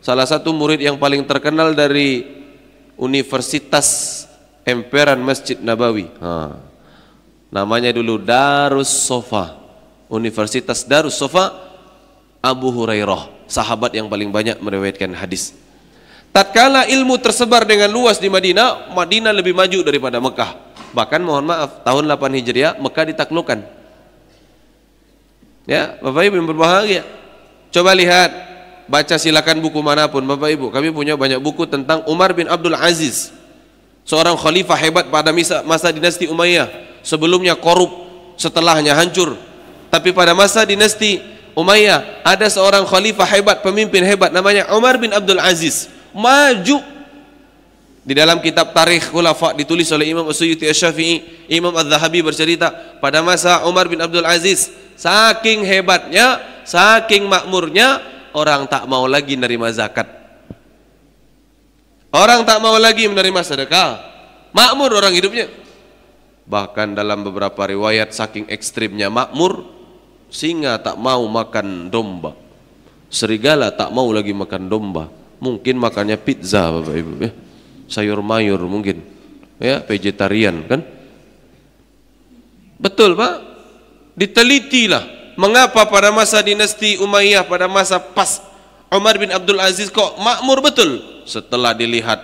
Salah 0.00 0.24
satu 0.24 0.56
murid 0.56 0.80
yang 0.80 0.96
paling 0.96 1.20
terkenal 1.28 1.76
dari 1.76 2.24
Universitas 2.96 4.24
Emperan 4.64 5.20
Masjid 5.20 5.60
Nabawi. 5.60 6.08
Ha. 6.20 6.69
Namanya 7.50 7.90
dulu 7.90 8.16
Darus 8.22 8.88
Sofa. 8.88 9.58
Universitas 10.10 10.82
Darus 10.86 11.14
Sofa 11.14 11.54
Abu 12.42 12.72
Hurairah, 12.74 13.30
sahabat 13.46 13.94
yang 13.94 14.10
paling 14.10 14.32
banyak 14.34 14.58
meriwayatkan 14.58 15.14
hadis. 15.14 15.54
Tatkala 16.30 16.86
ilmu 16.86 17.18
tersebar 17.18 17.66
dengan 17.66 17.90
luas 17.90 18.18
di 18.18 18.26
Madinah, 18.26 18.90
Madinah 18.90 19.34
lebih 19.34 19.54
maju 19.54 19.78
daripada 19.86 20.18
Mekah. 20.18 20.50
Bahkan 20.90 21.20
mohon 21.22 21.46
maaf, 21.46 21.86
tahun 21.86 22.10
8 22.10 22.38
Hijriah 22.42 22.72
Mekah 22.78 23.04
ditaklukkan. 23.14 23.58
Ya, 25.70 25.94
Bapak 26.02 26.22
Ibu 26.26 26.34
yang 26.42 26.48
berbahagia. 26.50 27.02
Coba 27.70 27.94
lihat, 27.94 28.30
baca 28.90 29.14
silakan 29.14 29.62
buku 29.62 29.78
mana 29.78 30.10
pun 30.10 30.26
Bapak 30.26 30.50
Ibu. 30.50 30.74
Kami 30.74 30.90
punya 30.90 31.14
banyak 31.14 31.38
buku 31.38 31.66
tentang 31.70 32.02
Umar 32.10 32.34
bin 32.34 32.50
Abdul 32.50 32.74
Aziz. 32.74 33.30
Seorang 34.02 34.34
khalifah 34.34 34.74
hebat 34.74 35.06
pada 35.06 35.30
masa 35.62 35.94
dinasti 35.94 36.26
Umayyah 36.26 36.89
sebelumnya 37.02 37.56
korup, 37.56 37.90
setelahnya 38.36 38.96
hancur. 38.96 39.36
Tapi 39.90 40.14
pada 40.14 40.32
masa 40.32 40.62
dinasti 40.62 41.18
Umayyah 41.50 42.22
ada 42.22 42.46
seorang 42.46 42.86
khalifah 42.86 43.26
hebat, 43.26 43.58
pemimpin 43.60 44.06
hebat 44.06 44.30
namanya 44.30 44.70
Umar 44.72 44.96
bin 44.96 45.10
Abdul 45.10 45.42
Aziz. 45.42 45.90
Maju 46.14 46.78
di 48.00 48.14
dalam 48.16 48.40
kitab 48.40 48.72
Tarikh 48.72 49.12
Khulafa 49.12 49.52
ditulis 49.52 49.90
oleh 49.92 50.08
Imam 50.08 50.24
As-Suyuti 50.30 50.64
Asy-Syafi'i, 50.64 51.46
Imam 51.52 51.74
Az-Zahabi 51.74 52.24
bercerita 52.24 52.70
pada 53.02 53.20
masa 53.20 53.66
Umar 53.66 53.90
bin 53.90 54.00
Abdul 54.00 54.24
Aziz 54.24 54.72
saking 54.96 55.66
hebatnya, 55.66 56.40
saking 56.64 57.28
makmurnya 57.28 58.00
orang 58.32 58.64
tak 58.70 58.86
mau 58.86 59.04
lagi 59.04 59.36
menerima 59.36 59.68
zakat. 59.74 60.06
Orang 62.10 62.42
tak 62.42 62.58
mau 62.58 62.74
lagi 62.74 63.06
menerima 63.06 63.40
sedekah. 63.46 64.02
Makmur 64.50 64.90
orang 64.98 65.14
hidupnya. 65.14 65.46
Bahkan 66.50 66.98
dalam 66.98 67.22
beberapa 67.22 67.62
riwayat 67.62 68.10
saking 68.10 68.50
ekstrimnya 68.50 69.06
makmur, 69.06 69.62
singa 70.34 70.82
tak 70.82 70.98
mau 70.98 71.22
makan 71.30 71.86
domba. 71.94 72.34
Serigala 73.06 73.70
tak 73.70 73.94
mau 73.94 74.10
lagi 74.10 74.34
makan 74.34 74.66
domba. 74.66 75.06
Mungkin 75.38 75.78
makannya 75.78 76.18
pizza 76.18 76.74
Bapak 76.74 76.94
Ibu 76.98 77.12
ya. 77.22 77.30
Sayur 77.86 78.18
mayur 78.18 78.58
mungkin. 78.66 78.98
Ya, 79.62 79.78
vegetarian 79.86 80.66
kan? 80.66 80.82
Betul, 82.80 83.14
Pak. 83.14 83.34
Ditelitilah 84.18 85.34
mengapa 85.38 85.86
pada 85.86 86.10
masa 86.10 86.44
dinasti 86.44 86.98
Umayyah 87.00 87.46
pada 87.48 87.64
masa 87.64 87.96
pas 87.96 88.44
Umar 88.92 89.16
bin 89.16 89.32
Abdul 89.32 89.56
Aziz 89.62 89.88
kok 89.88 90.18
makmur 90.20 90.60
betul 90.60 91.00
setelah 91.24 91.72
dilihat 91.72 92.20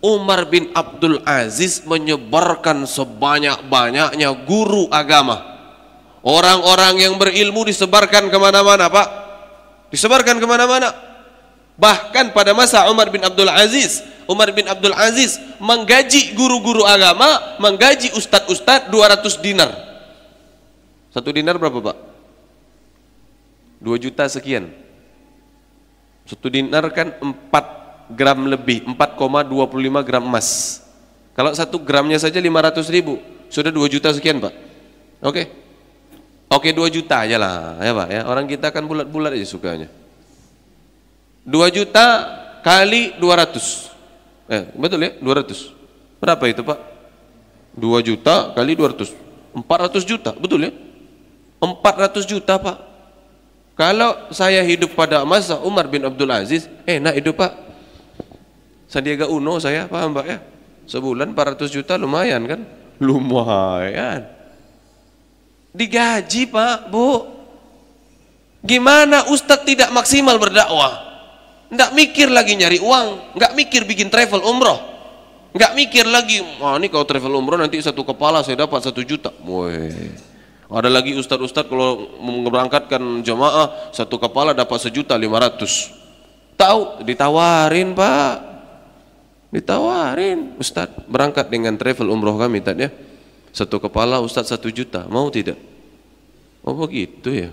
Umar 0.00 0.48
bin 0.48 0.72
Abdul 0.72 1.20
Aziz 1.28 1.84
menyebarkan 1.84 2.88
sebanyak-banyaknya 2.88 4.32
guru 4.48 4.88
agama. 4.88 5.44
Orang-orang 6.24 7.04
yang 7.04 7.14
berilmu 7.20 7.68
disebarkan 7.68 8.32
ke 8.32 8.38
mana-mana, 8.40 8.88
Pak. 8.88 9.08
Disebarkan 9.92 10.40
ke 10.40 10.46
mana-mana. 10.48 10.92
Bahkan 11.80 12.36
pada 12.36 12.52
masa 12.52 12.88
Umar 12.92 13.08
bin 13.08 13.24
Abdul 13.24 13.48
Aziz, 13.48 14.04
Umar 14.28 14.52
bin 14.52 14.68
Abdul 14.68 14.92
Aziz 14.92 15.40
menggaji 15.56 16.36
guru-guru 16.36 16.84
agama, 16.84 17.56
menggaji 17.56 18.12
ustadz-ustadz 18.12 18.92
200 18.92 19.40
dinar. 19.40 19.70
Satu 21.08 21.32
dinar 21.32 21.56
berapa, 21.56 21.92
Pak? 21.92 21.96
2 23.80 23.96
juta 23.96 24.28
sekian. 24.28 24.68
Satu 26.28 26.52
dinar 26.52 26.84
kan 26.92 27.16
4 27.16 27.79
gram 28.14 28.38
lebih 28.46 28.86
4,25 28.86 30.06
gram 30.06 30.24
emas. 30.24 30.80
Kalau 31.34 31.54
satu 31.54 31.78
gramnya 31.80 32.18
saja 32.18 32.36
500 32.36 32.84
ribu 32.90 33.22
sudah 33.48 33.70
2 33.70 33.86
juta 33.86 34.10
sekian 34.10 34.42
pak. 34.42 34.54
Oke? 35.20 35.32
Okay. 35.32 35.46
oke 36.50 36.68
okay, 36.68 36.72
2 36.74 36.96
juta 36.96 37.22
aja 37.22 37.36
lah 37.38 37.78
ya 37.80 37.92
pak 37.94 38.08
ya. 38.10 38.20
Orang 38.26 38.46
kita 38.50 38.68
kan 38.74 38.84
bulat-bulat 38.84 39.34
aja 39.34 39.46
sukanya. 39.46 39.88
2 41.46 41.76
juta 41.76 42.06
kali 42.60 43.16
200 43.16 44.50
eh 44.50 44.66
betul 44.76 45.00
ya 45.00 45.10
200 45.22 46.20
berapa 46.20 46.44
itu 46.50 46.60
pak? 46.66 46.78
2 47.78 48.02
juta 48.04 48.50
kali 48.52 48.74
200 48.76 49.14
400 49.54 50.02
juta 50.04 50.30
betul 50.36 50.68
ya? 50.68 50.72
400 51.62 52.24
juta 52.26 52.56
pak. 52.58 52.78
Kalau 53.78 54.28
saya 54.28 54.60
hidup 54.60 54.92
pada 54.92 55.24
masa 55.24 55.56
Umar 55.64 55.88
bin 55.88 56.04
Abdul 56.04 56.28
Aziz 56.28 56.68
enak 56.84 57.16
hidup 57.16 57.40
pak 57.40 57.69
Sandiaga 58.90 59.30
Uno 59.30 59.62
saya 59.62 59.86
paham 59.86 60.10
Pak 60.10 60.26
ya. 60.26 60.42
Sebulan 60.90 61.30
400 61.30 61.70
juta 61.70 61.94
lumayan 61.94 62.42
kan? 62.42 62.60
Lumayan. 62.98 64.26
Digaji 65.70 66.50
Pak 66.50 66.90
Bu. 66.90 67.38
Gimana 68.66 69.30
Ustadz 69.30 69.62
tidak 69.62 69.94
maksimal 69.94 70.42
berdakwah? 70.42 71.06
Enggak 71.70 71.94
mikir 71.94 72.26
lagi 72.26 72.58
nyari 72.58 72.82
uang 72.82 73.38
enggak 73.38 73.54
mikir 73.54 73.86
bikin 73.86 74.10
travel 74.10 74.42
umroh. 74.42 74.82
Enggak 75.54 75.78
mikir 75.78 76.04
lagi 76.10 76.42
wah 76.58 76.74
ini 76.74 76.90
kalau 76.90 77.06
travel 77.06 77.38
umroh 77.38 77.62
nanti 77.62 77.78
satu 77.78 78.02
kepala 78.02 78.42
saya 78.42 78.66
dapat 78.66 78.82
satu 78.82 79.06
juta. 79.06 79.30
Woi. 79.46 80.18
ada 80.70 80.86
lagi 80.86 81.14
ustadz-ustadz 81.14 81.70
kalau 81.70 82.10
memberangkatkan 82.18 83.22
jamaah 83.22 83.94
satu 83.94 84.18
kepala 84.18 84.50
dapat 84.50 84.82
sejuta 84.82 85.14
lima 85.14 85.38
ratus. 85.38 85.94
Tahu? 86.58 87.06
Ditawarin 87.06 87.94
pak 87.94 88.49
Ditawarin, 89.50 90.54
Ustaz, 90.62 90.94
berangkat 91.10 91.50
dengan 91.50 91.74
travel 91.74 92.06
umroh 92.06 92.38
kami 92.38 92.62
tadi 92.62 92.86
ya. 92.86 92.90
Satu 93.50 93.82
kepala 93.82 94.22
Ustadz 94.22 94.54
satu 94.54 94.70
juta, 94.70 95.10
mau 95.10 95.26
tidak? 95.26 95.58
Oh 96.62 96.78
begitu 96.78 97.34
ya. 97.34 97.50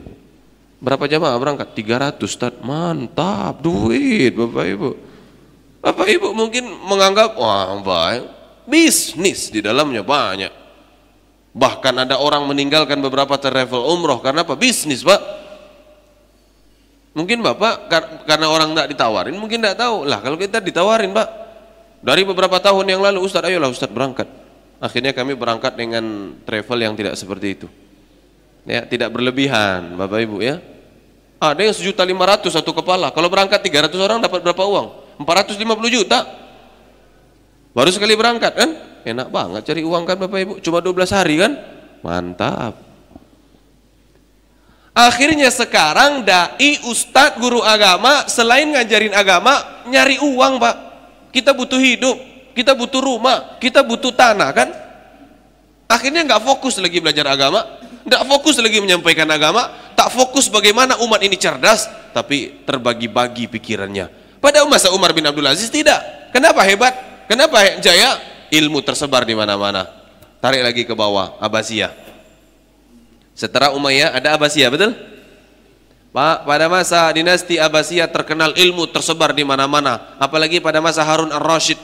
Berapa 0.78 1.10
jamaah 1.10 1.34
berangkat? 1.42 1.74
300 1.74 2.22
Ustaz. 2.22 2.54
Mantap, 2.62 3.66
duit 3.66 4.30
Bapak 4.38 4.66
Ibu. 4.70 4.90
Bapak 5.82 6.06
Ibu 6.06 6.38
mungkin 6.38 6.70
menganggap, 6.86 7.34
wah 7.34 7.74
baik, 7.82 8.30
bisnis 8.70 9.50
di 9.50 9.66
dalamnya 9.66 10.06
banyak. 10.06 10.54
Bahkan 11.58 12.06
ada 12.06 12.22
orang 12.22 12.46
meninggalkan 12.46 13.02
beberapa 13.02 13.42
travel 13.42 13.90
umroh 13.90 14.22
karena 14.22 14.46
apa? 14.46 14.54
Bisnis 14.54 15.02
Pak. 15.02 15.22
Mungkin 17.18 17.42
Bapak 17.42 17.90
karena 18.30 18.46
orang 18.46 18.78
tidak 18.78 18.94
ditawarin, 18.94 19.34
mungkin 19.34 19.66
tidak 19.66 19.82
tahu. 19.82 20.06
Lah 20.06 20.22
kalau 20.22 20.38
kita 20.38 20.62
ditawarin 20.62 21.10
Pak, 21.18 21.47
dari 22.02 22.22
beberapa 22.26 22.58
tahun 22.62 22.86
yang 22.88 23.02
lalu 23.02 23.24
Ustaz, 23.26 23.46
ayolah 23.46 23.70
Ustaz 23.70 23.90
berangkat. 23.90 24.30
Akhirnya 24.78 25.10
kami 25.10 25.34
berangkat 25.34 25.74
dengan 25.74 26.38
travel 26.46 26.78
yang 26.78 26.94
tidak 26.94 27.18
seperti 27.18 27.48
itu. 27.58 27.68
Ya, 28.68 28.86
tidak 28.86 29.10
berlebihan, 29.10 29.98
Bapak 29.98 30.20
Ibu 30.22 30.38
ya. 30.44 30.62
Ada 31.42 31.66
yang 31.66 31.74
sejuta 31.74 32.06
lima 32.06 32.26
ratus 32.26 32.54
satu 32.54 32.74
kepala. 32.74 33.10
Kalau 33.14 33.30
berangkat 33.30 33.62
tiga 33.62 33.86
ratus 33.86 33.98
orang 33.98 34.22
dapat 34.22 34.42
berapa 34.42 34.64
uang? 34.66 35.18
Empat 35.22 35.46
ratus 35.46 35.56
lima 35.58 35.74
puluh 35.74 35.90
juta. 35.90 36.26
Baru 37.74 37.90
sekali 37.94 38.18
berangkat 38.18 38.54
kan? 38.58 38.70
Enak 39.06 39.30
banget 39.30 39.62
cari 39.70 39.82
uang 39.86 40.04
kan 40.06 40.18
Bapak 40.18 40.40
Ibu. 40.42 40.54
Cuma 40.62 40.82
dua 40.82 40.94
belas 40.94 41.14
hari 41.14 41.42
kan? 41.42 41.54
Mantap. 42.02 42.74
Akhirnya 44.98 45.54
sekarang 45.54 46.26
dai, 46.26 46.82
ustadz, 46.90 47.38
guru 47.38 47.62
agama 47.62 48.26
selain 48.26 48.66
ngajarin 48.74 49.14
agama 49.14 49.86
nyari 49.86 50.18
uang 50.18 50.58
pak. 50.58 50.76
Kita 51.38 51.54
butuh 51.54 51.78
hidup 51.78 52.18
kita 52.58 52.74
butuh 52.74 53.06
rumah, 53.06 53.62
kita 53.62 53.86
butuh 53.86 54.10
tanah 54.10 54.50
kan? 54.50 54.74
Akhirnya 55.86 56.26
nggak 56.26 56.42
fokus 56.42 56.82
lagi 56.82 56.98
belajar 56.98 57.30
agama, 57.30 57.62
nggak 58.02 58.24
fokus 58.26 58.58
lagi 58.58 58.82
menyampaikan 58.82 59.30
agama, 59.30 59.94
tak 59.94 60.10
fokus 60.10 60.50
bagaimana 60.50 60.98
umat 61.06 61.22
ini 61.22 61.38
cerdas, 61.38 61.86
tapi 62.18 62.66
terbagi-bagi 62.66 63.46
pikirannya. 63.46 64.10
Pada 64.42 64.66
masa 64.66 64.90
Umar 64.90 65.14
bin 65.14 65.22
Abdul 65.30 65.46
Aziz 65.46 65.70
tidak. 65.70 66.02
Kenapa 66.34 66.66
hebat? 66.66 66.98
Kenapa 67.30 67.78
jaya? 67.78 68.18
Ilmu 68.50 68.82
tersebar 68.82 69.22
di 69.22 69.38
mana-mana. 69.38 69.86
Tarik 70.42 70.66
lagi 70.66 70.82
ke 70.82 70.98
bawah, 70.98 71.38
Abbasiyah. 71.38 71.94
Setelah 73.38 73.70
Umayyah 73.78 74.18
ada 74.18 74.34
Abbasiyah, 74.34 74.74
betul? 74.74 74.98
Pada 76.18 76.66
masa 76.66 77.14
dinasti 77.14 77.62
Abbasiyah 77.62 78.10
terkenal 78.10 78.58
ilmu 78.58 78.90
tersebar 78.90 79.38
di 79.38 79.46
mana-mana, 79.46 80.18
apalagi 80.18 80.58
pada 80.58 80.82
masa 80.82 81.06
Harun 81.06 81.30
ar-Rasyid 81.30 81.78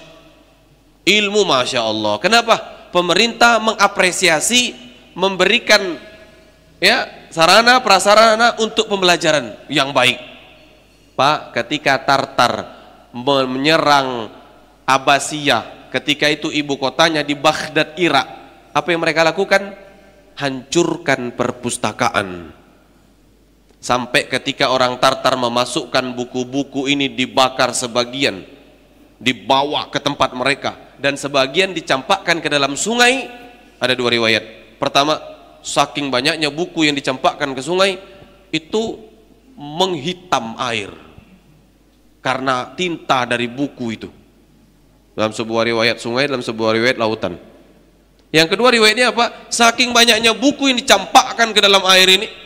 ilmu 1.05 1.45
masya 1.45 1.85
Allah. 1.85 2.17
Kenapa? 2.17 2.57
Pemerintah 2.89 3.61
mengapresiasi 3.61 4.73
memberikan 5.13 6.01
ya 6.81 7.29
sarana 7.29 7.77
prasarana 7.85 8.57
untuk 8.57 8.89
pembelajaran 8.89 9.53
yang 9.69 9.93
baik. 9.93 10.17
Pak 11.13 11.53
ketika 11.53 12.01
Tartar 12.01 12.73
menyerang 13.13 14.33
Abbasiyah 14.89 15.93
ketika 15.93 16.25
itu 16.25 16.49
ibu 16.49 16.81
kotanya 16.81 17.21
di 17.21 17.37
Baghdad 17.37 17.93
Irak 18.01 18.27
apa 18.73 18.87
yang 18.89 19.05
mereka 19.05 19.21
lakukan? 19.21 19.77
Hancurkan 20.33 21.37
perpustakaan 21.37 22.62
sampai 23.83 24.31
ketika 24.31 24.71
orang 24.71 24.95
Tartar 24.95 25.35
memasukkan 25.35 26.15
buku-buku 26.15 26.87
ini 26.87 27.11
dibakar 27.11 27.75
sebagian 27.75 28.47
dibawa 29.19 29.91
ke 29.91 29.99
tempat 29.99 30.31
mereka 30.31 30.95
dan 31.03 31.19
sebagian 31.19 31.75
dicampakkan 31.75 32.39
ke 32.39 32.47
dalam 32.47 32.79
sungai 32.79 33.27
ada 33.83 33.91
dua 33.91 34.15
riwayat. 34.15 34.79
Pertama 34.79 35.19
saking 35.59 36.07
banyaknya 36.07 36.47
buku 36.47 36.87
yang 36.87 36.95
dicampakkan 36.95 37.51
ke 37.51 37.59
sungai 37.59 37.99
itu 38.55 39.03
menghitam 39.59 40.55
air 40.63 40.95
karena 42.23 42.71
tinta 42.79 43.27
dari 43.27 43.51
buku 43.51 43.85
itu. 43.99 44.09
Dalam 45.13 45.35
sebuah 45.35 45.67
riwayat 45.67 45.99
sungai 45.99 46.31
dalam 46.31 46.39
sebuah 46.39 46.71
riwayat 46.79 46.95
lautan. 46.95 47.35
Yang 48.33 48.57
kedua 48.57 48.71
riwayatnya 48.71 49.11
apa? 49.11 49.51
Saking 49.51 49.91
banyaknya 49.91 50.31
buku 50.33 50.71
yang 50.71 50.79
dicampakkan 50.79 51.53
ke 51.53 51.59
dalam 51.61 51.83
air 51.85 52.09
ini 52.09 52.42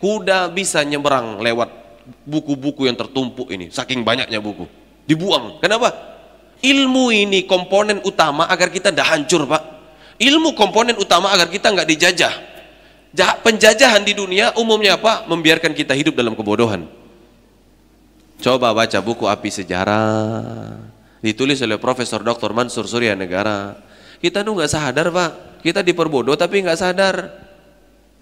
kuda 0.00 0.50
bisa 0.50 0.82
nyeberang 0.82 1.38
lewat 1.44 1.68
buku-buku 2.26 2.88
yang 2.88 2.96
tertumpuk 2.98 3.52
ini 3.52 3.70
saking 3.70 4.02
banyaknya 4.02 4.40
buku 4.42 4.66
dibuang 5.06 5.60
kenapa 5.62 6.10
Ilmu 6.60 7.08
ini 7.08 7.48
komponen 7.48 8.04
utama 8.04 8.44
agar 8.44 8.68
kita 8.68 8.92
tidak 8.92 9.08
hancur 9.08 9.48
pak. 9.48 9.62
Ilmu 10.20 10.52
komponen 10.52 10.92
utama 11.00 11.32
agar 11.32 11.48
kita 11.48 11.72
nggak 11.72 11.88
dijajah. 11.88 12.34
Penjajahan 13.40 14.04
di 14.04 14.12
dunia 14.12 14.52
umumnya 14.60 15.00
apa? 15.00 15.24
Membiarkan 15.24 15.72
kita 15.72 15.96
hidup 15.96 16.12
dalam 16.12 16.36
kebodohan. 16.36 16.84
Coba 18.44 18.76
baca 18.76 18.98
buku 19.00 19.24
Api 19.24 19.48
Sejarah. 19.48 20.76
Ditulis 21.24 21.60
oleh 21.64 21.80
Profesor 21.80 22.20
Dr. 22.20 22.52
Mansur 22.52 22.84
Surya 22.84 23.16
Negara. 23.16 23.80
Kita 24.20 24.44
tuh 24.44 24.52
nggak 24.60 24.70
sadar 24.70 25.08
pak. 25.08 25.64
Kita 25.64 25.80
diperbodoh 25.80 26.36
tapi 26.36 26.60
nggak 26.60 26.76
sadar. 26.76 27.16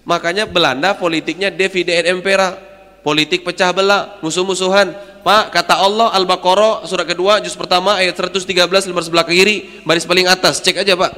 Makanya 0.09 0.49
Belanda 0.49 0.97
politiknya 0.97 1.53
divide 1.53 1.93
et 1.93 2.09
impera. 2.09 2.57
Politik 3.05 3.47
pecah 3.47 3.71
belah, 3.71 4.19
musuh-musuhan 4.25 4.91
Pak, 5.23 5.53
kata 5.53 5.77
Allah 5.77 6.09
Al-Baqarah 6.17 6.89
surah 6.89 7.05
kedua 7.05 7.37
juz 7.45 7.53
pertama 7.53 8.01
ayat 8.01 8.17
113 8.17 8.49
lembar 8.89 9.05
sebelah 9.05 9.27
kiri 9.29 9.85
baris 9.85 10.09
paling 10.09 10.25
atas. 10.25 10.65
Cek 10.65 10.83
aja, 10.83 10.97
Pak. 10.97 11.13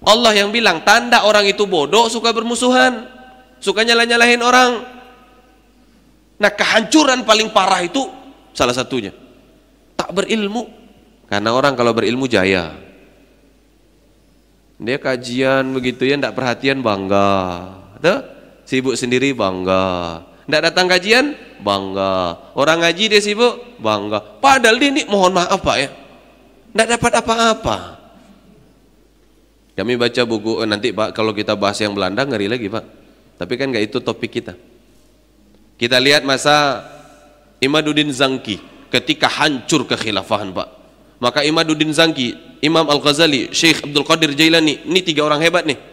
Allah 0.00 0.32
yang 0.32 0.48
bilang 0.48 0.80
tanda 0.80 1.28
orang 1.28 1.44
itu 1.44 1.68
bodoh 1.68 2.08
suka 2.08 2.32
bermusuhan, 2.32 3.04
suka 3.60 3.84
nyalah-nyalahin 3.84 4.40
orang. 4.40 4.70
Nah, 6.40 6.48
kehancuran 6.48 7.28
paling 7.28 7.52
parah 7.52 7.84
itu 7.84 8.08
salah 8.56 8.72
satunya 8.72 9.12
tak 10.00 10.16
berilmu. 10.16 10.64
Karena 11.28 11.52
orang 11.52 11.76
kalau 11.76 11.92
berilmu 11.92 12.24
jaya. 12.24 12.72
Dia 14.80 14.96
kajian 14.96 15.76
begitu 15.76 16.08
ya, 16.08 16.16
tidak 16.16 16.32
perhatian 16.32 16.80
bangga. 16.80 17.68
Tuh, 18.00 18.18
sibuk 18.64 18.96
sendiri 18.96 19.36
bangga. 19.36 20.24
Tidak 20.48 20.62
datang 20.66 20.90
kajian, 20.90 21.36
bangga. 21.62 22.52
Orang 22.56 22.82
ngaji 22.82 23.12
dia 23.12 23.20
sibuk, 23.22 23.78
bangga. 23.78 24.40
Padahal 24.40 24.80
dia 24.80 24.90
ini 24.90 25.02
mohon 25.06 25.36
maaf 25.36 25.60
Pak 25.60 25.76
ya. 25.76 25.88
Tidak 26.72 26.86
dapat 26.96 27.12
apa-apa. 27.20 27.76
Kami 29.76 29.96
baca 29.96 30.22
buku, 30.28 30.60
eh, 30.64 30.68
nanti 30.68 30.88
Pak 30.92 31.16
kalau 31.16 31.32
kita 31.32 31.56
bahas 31.56 31.78
yang 31.80 31.96
Belanda 31.96 32.24
ngeri 32.24 32.46
lagi 32.50 32.66
Pak. 32.68 32.84
Tapi 33.40 33.52
kan 33.56 33.72
nggak 33.72 33.84
itu 33.88 33.98
topik 34.04 34.28
kita. 34.28 34.52
Kita 35.80 35.96
lihat 35.96 36.28
masa 36.28 36.84
Imaduddin 37.60 38.12
Zangki 38.12 38.60
ketika 38.92 39.28
hancur 39.28 39.88
kekhilafahan 39.88 40.52
Pak. 40.52 40.68
Maka 41.20 41.44
Imaduddin 41.44 41.92
Zangki, 41.92 42.32
Imam 42.64 42.84
Al-Ghazali, 42.88 43.52
Syekh 43.52 43.84
Abdul 43.84 44.04
Qadir 44.04 44.32
Jailani, 44.32 44.84
ini 44.88 45.00
tiga 45.04 45.24
orang 45.24 45.40
hebat 45.44 45.68
nih. 45.68 45.89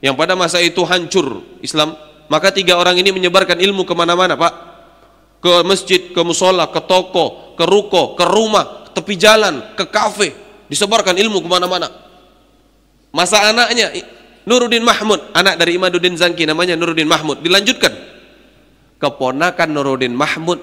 Yang 0.00 0.14
pada 0.16 0.32
masa 0.32 0.58
itu 0.64 0.80
hancur 0.84 1.44
Islam, 1.60 1.92
maka 2.32 2.48
tiga 2.48 2.80
orang 2.80 2.96
ini 2.96 3.12
menyebarkan 3.12 3.60
ilmu 3.60 3.84
ke 3.84 3.92
mana-mana 3.92 4.36
Pak. 4.36 4.52
Ke 5.40 5.64
masjid, 5.64 6.12
ke 6.12 6.20
musola, 6.20 6.68
ke 6.68 6.80
toko, 6.84 7.56
ke 7.56 7.64
ruko, 7.64 8.16
ke 8.16 8.24
rumah, 8.28 8.88
ke 8.88 8.90
tepi 8.96 9.14
jalan, 9.16 9.76
ke 9.76 9.84
kafe. 9.88 10.32
Disebarkan 10.68 11.16
ilmu 11.16 11.44
ke 11.44 11.48
mana-mana. 11.48 11.88
Masa 13.10 13.42
anaknya 13.48 13.92
Nuruddin 14.48 14.84
Mahmud, 14.84 15.20
anak 15.36 15.60
dari 15.60 15.76
Imaduddin 15.76 16.16
Zangki 16.16 16.48
namanya 16.48 16.76
Nuruddin 16.76 17.08
Mahmud. 17.08 17.44
Dilanjutkan. 17.44 17.92
Keponakan 19.00 19.68
Nuruddin 19.72 20.12
Mahmud 20.12 20.60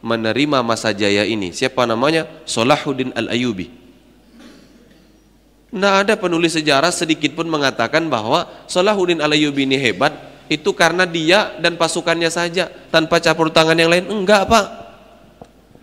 menerima 0.00 0.62
masa 0.62 0.94
jaya 0.94 1.26
ini. 1.26 1.50
Siapa 1.50 1.84
namanya? 1.86 2.26
Solahuddin 2.46 3.14
Al-Ayubi. 3.14 3.79
Tidak 5.70 5.94
ada 6.06 6.14
penulis 6.18 6.58
sejarah 6.58 6.90
sedikit 6.90 7.38
pun 7.38 7.46
mengatakan 7.46 8.10
bahwa 8.10 8.46
Salahuddin 8.66 9.22
Al-Ayubi 9.22 9.70
ini 9.70 9.78
hebat 9.78 10.10
itu 10.50 10.74
karena 10.74 11.06
dia 11.06 11.54
dan 11.62 11.78
pasukannya 11.78 12.26
saja 12.26 12.66
tanpa 12.90 13.22
campur 13.22 13.54
tangan 13.54 13.78
yang 13.78 13.86
lain. 13.86 14.10
Enggak 14.10 14.50
pak. 14.50 14.66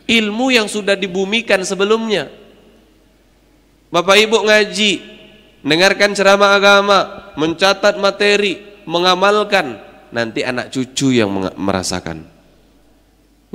Ilmu 0.08 0.52
yang 0.52 0.67
sudah 0.67 1.00
dibumikan 1.00 1.63
sebelumnya. 1.63 2.28
Bapak 3.88 4.19
Ibu 4.19 4.43
ngaji 4.43 4.91
dengarkan 5.63 6.12
ceramah 6.12 6.60
agama 6.60 7.32
mencatat 7.39 7.95
materi 7.95 8.84
mengamalkan. 8.84 9.80
Nanti 10.12 10.43
anak 10.43 10.71
cucu 10.71 11.15
yang 11.15 11.32
merasakan. 11.56 12.28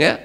Ya? 0.01 0.17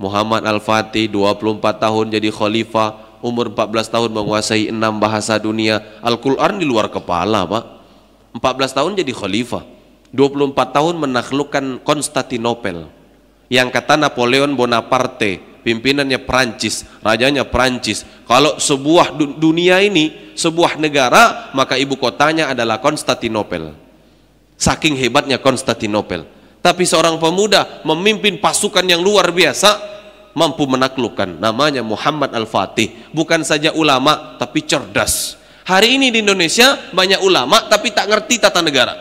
Muhammad 0.00 0.48
Al-Fatih 0.48 1.12
24 1.12 1.60
tahun 1.60 2.06
jadi 2.08 2.28
khalifah 2.32 3.11
umur 3.22 3.48
14 3.54 3.88
tahun 3.88 4.10
menguasai 4.10 4.68
enam 4.68 4.98
bahasa 4.98 5.38
dunia 5.38 5.80
Al-Quran 6.02 6.58
di 6.58 6.66
luar 6.66 6.90
kepala 6.90 7.46
pak 7.46 7.64
14 8.36 8.76
tahun 8.76 8.92
jadi 8.98 9.12
khalifah 9.14 9.64
24 10.12 10.52
tahun 10.76 10.94
menaklukkan 11.00 11.64
Konstantinopel 11.86 12.90
yang 13.48 13.72
kata 13.72 13.96
Napoleon 13.96 14.52
Bonaparte 14.52 15.52
pimpinannya 15.62 16.18
Perancis, 16.26 16.84
rajanya 17.00 17.46
Perancis. 17.46 18.02
Kalau 18.26 18.58
sebuah 18.58 19.14
dunia 19.16 19.78
ini, 19.80 20.34
sebuah 20.34 20.76
negara, 20.76 21.54
maka 21.54 21.78
ibu 21.78 21.94
kotanya 21.96 22.50
adalah 22.50 22.82
Konstantinopel. 22.82 23.72
Saking 24.58 24.98
hebatnya 24.98 25.38
Konstantinopel. 25.38 26.26
Tapi 26.62 26.86
seorang 26.86 27.18
pemuda 27.18 27.82
memimpin 27.82 28.38
pasukan 28.38 28.86
yang 28.86 29.02
luar 29.02 29.34
biasa, 29.34 29.91
mampu 30.32 30.64
menaklukkan. 30.68 31.40
Namanya 31.40 31.80
Muhammad 31.84 32.32
Al-Fatih. 32.32 33.12
Bukan 33.12 33.44
saja 33.44 33.72
ulama, 33.72 34.36
tapi 34.36 34.64
cerdas. 34.64 35.36
Hari 35.62 35.94
ini 35.94 36.10
di 36.10 36.20
Indonesia 36.20 36.74
banyak 36.90 37.22
ulama, 37.22 37.70
tapi 37.70 37.94
tak 37.94 38.10
ngerti 38.10 38.42
tata 38.42 38.60
negara. 38.60 38.94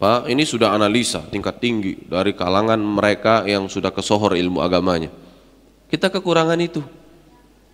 Pak, 0.00 0.32
ini 0.32 0.48
sudah 0.48 0.72
analisa 0.72 1.20
tingkat 1.28 1.60
tinggi 1.60 2.08
dari 2.08 2.32
kalangan 2.32 2.80
mereka 2.80 3.44
yang 3.44 3.68
sudah 3.68 3.92
kesohor 3.92 4.32
ilmu 4.32 4.64
agamanya. 4.64 5.12
Kita 5.92 6.08
kekurangan 6.08 6.56
itu. 6.56 6.80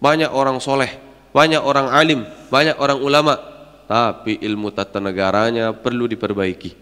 Banyak 0.03 0.35
orang 0.35 0.59
soleh, 0.59 0.90
banyak 1.31 1.62
orang 1.62 1.87
alim, 1.94 2.27
banyak 2.51 2.75
orang 2.83 2.99
ulama, 2.99 3.38
tapi 3.87 4.42
ilmu 4.42 4.75
tata 4.75 4.99
negaranya 4.99 5.70
perlu 5.70 6.11
diperbaiki. 6.11 6.75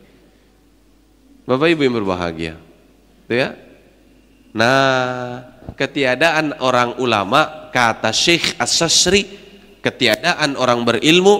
Bapak 1.45 1.69
Ibu 1.77 1.81
yang 1.85 1.97
berbahagia, 2.01 2.55
ya. 3.29 3.53
Nah, 4.55 5.43
ketiadaan 5.75 6.62
orang 6.62 7.03
ulama 7.03 7.71
kata 7.75 8.14
Syekh 8.14 8.55
As-Sasri, 8.55 9.27
ketiadaan 9.83 10.55
orang 10.55 10.87
berilmu 10.87 11.35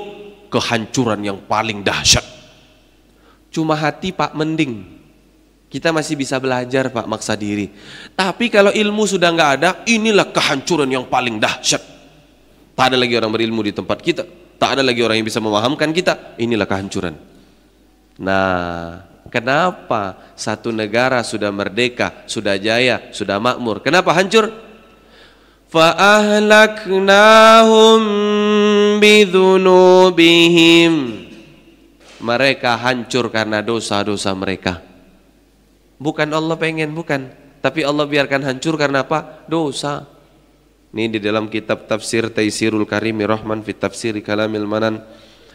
kehancuran 0.51 1.23
yang 1.23 1.39
paling 1.47 1.83
dahsyat 1.83 2.35
Cuma 3.55 3.79
hati 3.79 4.11
Pak 4.11 4.35
mending. 4.35 4.83
Kita 5.71 5.95
masih 5.95 6.19
bisa 6.19 6.43
belajar 6.43 6.91
Pak 6.91 7.07
maksa 7.07 7.39
diri. 7.39 7.71
Tapi 8.19 8.51
kalau 8.51 8.75
ilmu 8.75 9.07
sudah 9.07 9.31
nggak 9.31 9.51
ada, 9.63 9.71
inilah 9.87 10.35
kehancuran 10.35 10.91
yang 10.91 11.07
paling 11.07 11.39
dahsyat. 11.39 11.79
Tak 12.75 12.91
ada 12.91 12.99
lagi 12.99 13.15
orang 13.15 13.31
berilmu 13.31 13.63
di 13.63 13.71
tempat 13.71 14.03
kita. 14.03 14.27
Tak 14.59 14.75
ada 14.75 14.83
lagi 14.83 14.99
orang 15.07 15.23
yang 15.23 15.27
bisa 15.31 15.39
memahamkan 15.39 15.95
kita. 15.95 16.35
Inilah 16.43 16.67
kehancuran. 16.67 17.15
Nah, 18.19 19.07
kenapa 19.35 20.31
satu 20.39 20.71
negara 20.71 21.27
sudah 21.27 21.51
merdeka, 21.51 22.23
sudah 22.31 22.55
jaya, 22.55 23.11
sudah 23.11 23.43
makmur? 23.43 23.83
Kenapa 23.83 24.15
hancur? 24.15 24.47
Fa'ahlaknahum 25.75 27.99
bidhunubihim 29.03 31.25
mereka 32.25 32.81
hancur 32.81 33.29
karena 33.29 33.61
dosa-dosa 33.61 34.33
mereka. 34.33 34.81
Bukan 36.01 36.33
Allah 36.33 36.57
pengen, 36.57 36.97
bukan. 36.97 37.29
Tapi 37.61 37.85
Allah 37.85 38.09
biarkan 38.09 38.41
hancur 38.49 38.81
karena 38.81 39.05
apa? 39.05 39.45
Dosa. 39.45 40.09
Ini 40.95 41.11
di 41.13 41.19
dalam 41.21 41.53
kitab 41.53 41.85
tafsir 41.85 42.33
Taisirul 42.33 42.89
Karimi 42.89 43.29
Rahman 43.29 43.61
fi 43.61 43.77
tafsir 43.77 44.17
Kalamil 44.25 44.65
Manan 44.65 45.05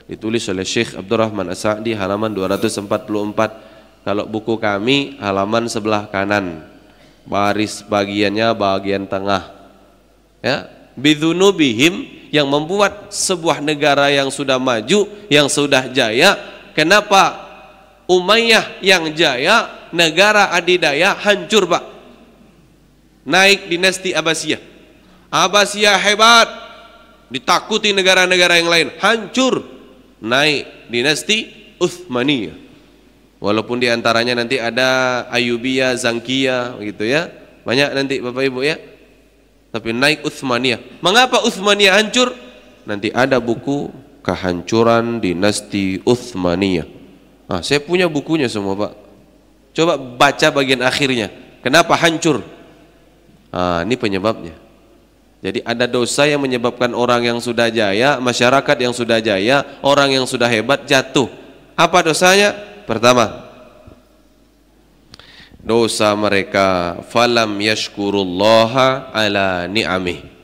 ditulis 0.06 0.46
oleh 0.52 0.68
Syekh 0.68 1.00
Abdurrahman 1.00 1.50
As-Sa'di 1.50 1.98
halaman 1.98 2.36
244. 2.36 3.68
Kalau 4.04 4.26
buku 4.26 4.56
kami 4.58 5.20
halaman 5.20 5.68
sebelah 5.68 6.08
kanan. 6.08 6.66
Baris 7.28 7.86
bagiannya 7.86 8.56
bagian 8.58 9.06
tengah. 9.06 9.54
Ya, 10.40 10.72
bidhunubihim 10.96 12.08
yang 12.34 12.48
membuat 12.48 13.12
sebuah 13.12 13.62
negara 13.62 14.10
yang 14.10 14.32
sudah 14.32 14.58
maju, 14.58 15.06
yang 15.28 15.52
sudah 15.52 15.92
jaya 15.92 16.40
Kenapa 16.80 17.50
Umayyah 18.08 18.80
yang 18.80 19.12
jaya, 19.12 19.90
negara 19.92 20.50
adidaya 20.56 21.12
hancur 21.12 21.68
pak. 21.68 21.84
Naik 23.28 23.68
dinasti 23.68 24.16
Abbasiyah. 24.16 24.64
Abbasiyah 25.30 26.00
hebat, 26.00 26.48
ditakuti 27.28 27.92
negara-negara 27.92 28.58
yang 28.58 28.72
lain, 28.72 28.88
hancur. 28.98 29.62
Naik 30.24 30.90
dinasti 30.90 31.52
Uthmaniyah. 31.84 32.68
Walaupun 33.39 33.80
di 33.80 33.88
antaranya 33.88 34.36
nanti 34.36 34.60
ada 34.60 35.23
Ayubiyah, 35.32 35.95
Zangkiyah, 35.95 36.75
begitu 36.75 37.08
ya. 37.08 37.32
Banyak 37.63 37.89
nanti 37.95 38.19
Bapak 38.19 38.43
Ibu 38.43 38.60
ya. 38.67 38.75
Tapi 39.71 39.95
naik 39.95 40.28
Uthmaniyah. 40.28 40.99
Mengapa 40.99 41.39
Uthmaniyah 41.47 41.95
hancur? 41.95 42.36
Nanti 42.84 43.08
ada 43.15 43.39
buku 43.39 43.88
kehancuran 44.19 45.23
dinasti 45.23 46.04
Uthmaniyah. 46.04 46.88
Nah, 47.47 47.63
saya 47.63 47.80
punya 47.80 48.12
bukunya 48.12 48.52
semua 48.52 48.75
Pak. 48.75 48.91
Coba 49.71 49.95
baca 49.95 50.47
bagian 50.52 50.84
akhirnya. 50.84 51.32
Kenapa 51.63 51.95
hancur? 51.95 52.43
Nah, 53.56 53.88
ini 53.88 53.95
penyebabnya. 53.95 54.54
Jadi 55.39 55.63
ada 55.63 55.88
dosa 55.88 56.28
yang 56.28 56.43
menyebabkan 56.43 56.91
orang 56.91 57.23
yang 57.23 57.39
sudah 57.39 57.71
jaya, 57.71 58.19
masyarakat 58.19 58.75
yang 58.75 58.91
sudah 58.91 59.23
jaya, 59.23 59.63
orang 59.80 60.12
yang 60.12 60.28
sudah 60.28 60.52
hebat 60.52 60.84
jatuh. 60.84 61.32
Apa 61.80 62.04
dosanya? 62.04 62.52
Pertama, 62.89 63.45
dosa 65.62 66.10
mereka 66.17 66.97
falam 67.06 67.54
yashkurullaha 67.62 69.13
ala 69.13 69.69
ni'amih 69.69 70.39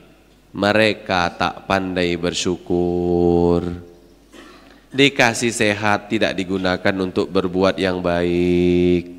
mereka 0.56 1.28
tak 1.36 1.68
pandai 1.68 2.16
bersyukur. 2.16 3.66
Dikasih 4.94 5.52
sehat 5.52 6.08
tidak 6.08 6.32
digunakan 6.32 6.94
untuk 6.96 7.28
berbuat 7.28 7.76
yang 7.76 8.00
baik. 8.00 9.12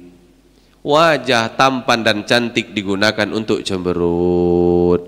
Wajah 0.81 1.53
tampan 1.53 2.01
dan 2.01 2.25
cantik 2.25 2.73
digunakan 2.73 3.29
untuk 3.29 3.61
cemberut. 3.61 5.03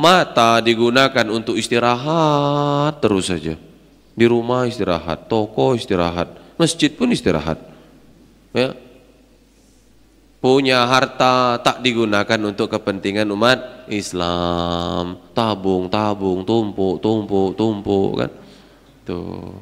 Mata 0.00 0.62
digunakan 0.64 1.26
untuk 1.28 1.60
istirahat 1.60 3.02
terus 3.04 3.28
saja. 3.28 3.58
Di 4.16 4.24
rumah 4.24 4.64
istirahat, 4.64 5.28
toko 5.28 5.76
istirahat, 5.76 6.45
masjid 6.56 6.90
pun 6.92 7.12
istirahat. 7.12 7.60
Ya, 8.56 8.72
punya 10.40 10.86
harta 10.88 11.60
tak 11.60 11.84
digunakan 11.84 12.40
untuk 12.46 12.72
kepentingan 12.72 13.28
umat 13.32 13.88
Islam. 13.90 15.20
Tabung 15.36 15.90
tabung 15.92 16.46
tumpuk 16.46 17.00
tumpuk 17.00 17.56
tumpuk 17.56 18.10
kan? 18.24 18.30
Tuh. 19.04 19.54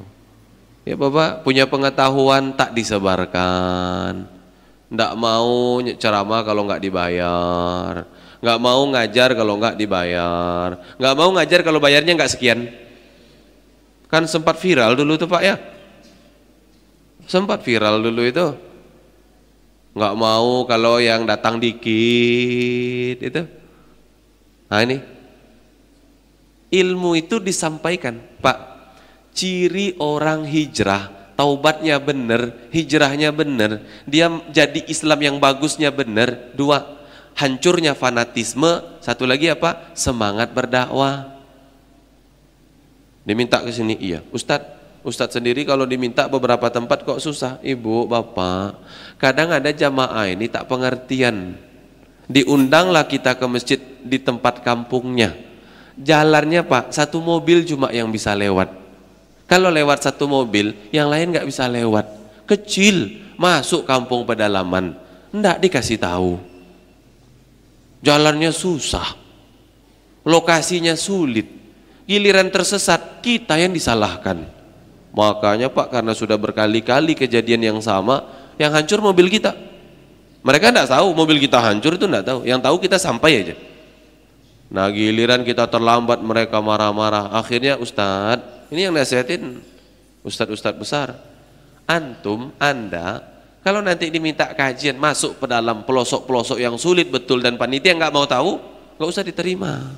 Ya 0.85 0.93
bapak 0.93 1.41
punya 1.41 1.65
pengetahuan 1.65 2.53
tak 2.53 2.77
disebarkan. 2.77 4.29
Ndak 4.93 5.13
mau 5.17 5.81
ceramah 5.81 6.45
kalau 6.45 6.69
nggak 6.69 6.83
dibayar. 6.83 8.05
Nggak 8.39 8.59
mau 8.61 8.81
ngajar 8.93 9.29
kalau 9.33 9.57
nggak 9.57 9.75
dibayar. 9.81 10.77
Nggak 11.01 11.15
mau 11.17 11.29
ngajar 11.33 11.59
kalau 11.65 11.81
bayarnya 11.81 12.13
nggak 12.13 12.31
sekian. 12.31 12.69
Kan 14.05 14.29
sempat 14.29 14.61
viral 14.61 14.93
dulu 14.93 15.17
tuh 15.17 15.25
pak 15.25 15.41
ya 15.41 15.57
sempat 17.25 17.61
viral 17.61 18.01
dulu 18.01 18.21
itu. 18.25 18.47
Nggak 19.95 20.15
mau 20.17 20.63
kalau 20.67 20.99
yang 20.99 21.27
datang 21.27 21.59
dikit 21.59 23.17
itu. 23.21 23.41
Nah 24.71 24.79
ini. 24.81 24.97
Ilmu 26.73 27.15
itu 27.15 27.39
disampaikan 27.39 28.19
pak. 28.41 28.57
Ciri 29.35 29.99
orang 29.99 30.47
hijrah 30.47 31.11
taubatnya 31.35 31.99
benar 31.99 32.55
hijrahnya 32.71 33.35
benar 33.35 33.83
dia 34.07 34.31
jadi 34.47 34.87
Islam 34.87 35.19
yang 35.19 35.37
bagusnya 35.43 35.91
benar 35.91 36.55
dua 36.55 36.95
hancurnya 37.35 37.93
fanatisme 37.93 38.95
satu 39.03 39.27
lagi 39.29 39.51
apa? 39.51 39.93
Semangat 39.93 40.49
berdakwah. 40.55 41.35
Diminta 43.21 43.61
ke 43.61 43.69
sini 43.69 43.93
iya. 44.01 44.25
Ustadz 44.33 44.65
Ustadz 45.05 45.37
sendiri 45.37 45.69
kalau 45.69 45.85
diminta 45.85 46.25
beberapa 46.25 46.65
tempat 46.73 47.05
kok 47.05 47.21
susah. 47.21 47.61
Ibu, 47.61 48.09
bapak, 48.09 48.81
kadang 49.21 49.53
ada 49.53 49.69
jamaah 49.69 50.25
ini 50.25 50.49
tak 50.49 50.65
pengertian. 50.65 51.61
Diundanglah 52.25 53.05
kita 53.05 53.37
ke 53.37 53.45
masjid 53.45 53.77
di 54.01 54.17
tempat 54.17 54.65
kampungnya. 54.65 55.37
Jalannya 55.93 56.65
pak, 56.65 56.89
satu 56.89 57.21
mobil 57.21 57.61
cuma 57.69 57.93
yang 57.93 58.09
bisa 58.09 58.33
lewat. 58.33 58.73
Kalau 59.45 59.69
lewat 59.69 60.09
satu 60.09 60.25
mobil, 60.25 60.73
yang 60.89 61.05
lain 61.05 61.37
nggak 61.37 61.45
bisa 61.45 61.69
lewat. 61.69 62.09
Kecil, 62.49 63.21
masuk 63.37 63.85
kampung 63.85 64.25
pedalaman. 64.25 64.97
Ndak 65.29 65.69
dikasih 65.69 66.01
tahu. 66.01 66.41
Jalannya 68.01 68.49
susah. 68.49 69.13
Lokasinya 70.25 70.97
sulit. 70.97 71.45
Giliran 72.09 72.49
tersesat, 72.49 73.21
kita 73.21 73.61
yang 73.61 73.69
disalahkan 73.69 74.54
Makanya 75.15 75.71
Pak 75.71 75.95
karena 75.95 76.11
sudah 76.11 76.35
berkali-kali 76.35 77.15
kejadian 77.15 77.63
yang 77.63 77.79
sama, 77.79 78.27
yang 78.59 78.75
hancur 78.75 78.99
mobil 78.99 79.31
kita. 79.31 79.55
Mereka 80.43 80.75
tidak 80.75 80.91
tahu 80.91 81.07
mobil 81.15 81.39
kita 81.39 81.57
hancur 81.57 81.95
itu 81.95 82.05
tidak 82.05 82.27
tahu. 82.27 82.39
Yang 82.43 82.59
tahu 82.67 82.75
kita 82.83 82.97
sampai 82.99 83.31
aja. 83.41 83.55
Nah 84.69 84.91
giliran 84.91 85.41
kita 85.47 85.71
terlambat 85.71 86.19
mereka 86.19 86.59
marah-marah. 86.59 87.31
Akhirnya 87.31 87.79
Ustadz, 87.79 88.69
ini 88.69 88.85
yang 88.85 88.93
nasihatin 88.93 89.63
Ustadz-Ustadz 90.21 90.77
besar. 90.77 91.15
Antum, 91.85 92.49
Anda 92.57 93.21
Kalau 93.65 93.81
nanti 93.81 94.13
diminta 94.13 94.45
kajian 94.53 94.93
masuk 94.93 95.41
ke 95.41 95.45
dalam 95.49 95.89
pelosok-pelosok 95.89 96.61
yang 96.61 96.77
sulit 96.77 97.09
betul 97.09 97.41
dan 97.41 97.57
panitia 97.57 97.97
nggak 97.97 98.13
mau 98.13 98.29
tahu, 98.29 98.61
nggak 99.01 99.09
usah 99.09 99.25
diterima. 99.25 99.89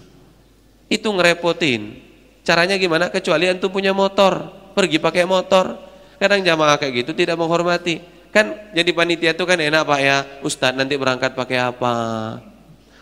Itu 0.87 1.11
ngerepotin. 1.11 1.99
Caranya 2.47 2.79
gimana? 2.79 3.11
Kecuali 3.11 3.51
antum 3.51 3.67
punya 3.67 3.91
motor, 3.91 4.55
pergi 4.77 5.01
pakai 5.01 5.25
motor. 5.25 5.73
Kadang 6.21 6.45
jamaah 6.45 6.77
kayak 6.77 7.01
gitu 7.01 7.17
tidak 7.17 7.33
menghormati. 7.41 7.97
Kan 8.29 8.53
jadi 8.77 8.93
panitia 8.93 9.33
itu 9.33 9.41
kan 9.49 9.57
enak 9.57 9.81
Pak 9.81 9.99
ya. 10.05 10.17
Ustadz 10.45 10.77
nanti 10.77 10.93
berangkat 10.93 11.33
pakai 11.33 11.57
apa? 11.57 11.95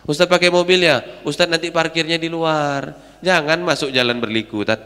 Ustadz 0.08 0.32
pakai 0.32 0.48
mobil 0.48 0.88
ya. 0.88 1.04
Ustadz 1.28 1.52
nanti 1.52 1.68
parkirnya 1.68 2.16
di 2.16 2.32
luar. 2.32 2.96
Jangan 3.20 3.60
masuk 3.60 3.92
jalan 3.92 4.16
berliku, 4.16 4.64
tat. 4.64 4.80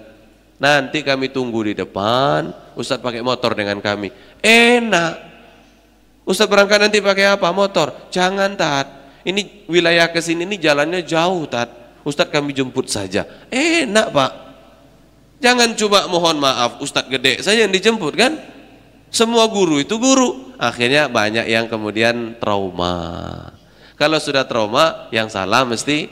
Nanti 0.59 1.07
kami 1.07 1.31
tunggu 1.31 1.71
di 1.71 1.75
depan. 1.79 2.51
Ustadz 2.75 3.03
pakai 3.03 3.23
motor 3.23 3.55
dengan 3.55 3.79
kami. 3.79 4.11
Enak. 4.43 5.31
Ustaz 6.27 6.47
berangkat 6.47 6.79
nanti 6.79 6.99
pakai 7.03 7.35
apa? 7.35 7.51
Motor. 7.51 8.11
Jangan 8.13 8.55
tat. 8.55 8.87
Ini 9.27 9.67
wilayah 9.69 10.09
ke 10.09 10.23
sini 10.23 10.47
ini 10.47 10.57
jalannya 10.57 11.03
jauh 11.03 11.45
tat. 11.51 11.69
Ustaz 12.07 12.31
kami 12.31 12.55
jemput 12.55 12.87
saja. 12.87 13.27
Enak 13.51 14.07
pak. 14.15 14.50
Jangan 15.41 15.73
coba 15.73 16.05
mohon 16.07 16.37
maaf 16.37 16.85
Ustaz 16.85 17.09
gede 17.09 17.41
saya 17.41 17.65
yang 17.65 17.73
dijemput 17.73 18.15
kan. 18.17 18.37
Semua 19.11 19.49
guru 19.51 19.83
itu 19.83 19.99
guru. 19.99 20.55
Akhirnya 20.61 21.11
banyak 21.11 21.49
yang 21.51 21.67
kemudian 21.67 22.39
trauma. 22.39 23.51
Kalau 23.99 24.21
sudah 24.21 24.47
trauma 24.47 25.11
yang 25.11 25.27
salah 25.27 25.67
mesti 25.67 26.07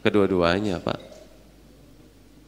kedua-duanya 0.00 0.80
pak. 0.80 0.98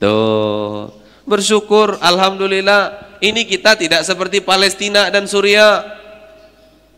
Tuh. 0.01 0.97
Bersyukur 1.29 2.01
Alhamdulillah 2.01 3.13
ini 3.21 3.45
kita 3.45 3.77
tidak 3.77 4.03
seperti 4.03 4.41
Palestina 4.41 5.13
dan 5.13 5.29
Suriah 5.29 6.01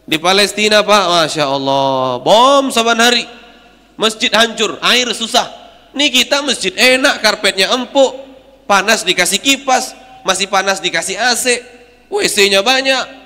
di 0.02 0.18
Palestina 0.18 0.82
Pak, 0.82 1.04
Masya 1.10 1.46
Allah, 1.46 2.18
bom 2.22 2.70
saban 2.70 2.98
hari. 2.98 3.26
Masjid 3.94 4.30
hancur, 4.34 4.78
air 4.82 5.06
susah. 5.14 5.46
Nih 5.94 6.10
kita 6.10 6.42
masjid 6.42 6.72
enak, 6.74 7.20
karpetnya 7.22 7.70
empuk, 7.70 8.21
panas 8.72 9.04
dikasih 9.04 9.36
kipas, 9.36 9.92
masih 10.24 10.48
panas 10.48 10.80
dikasih 10.80 11.20
AC, 11.20 11.60
WC-nya 12.08 12.64
banyak. 12.64 13.20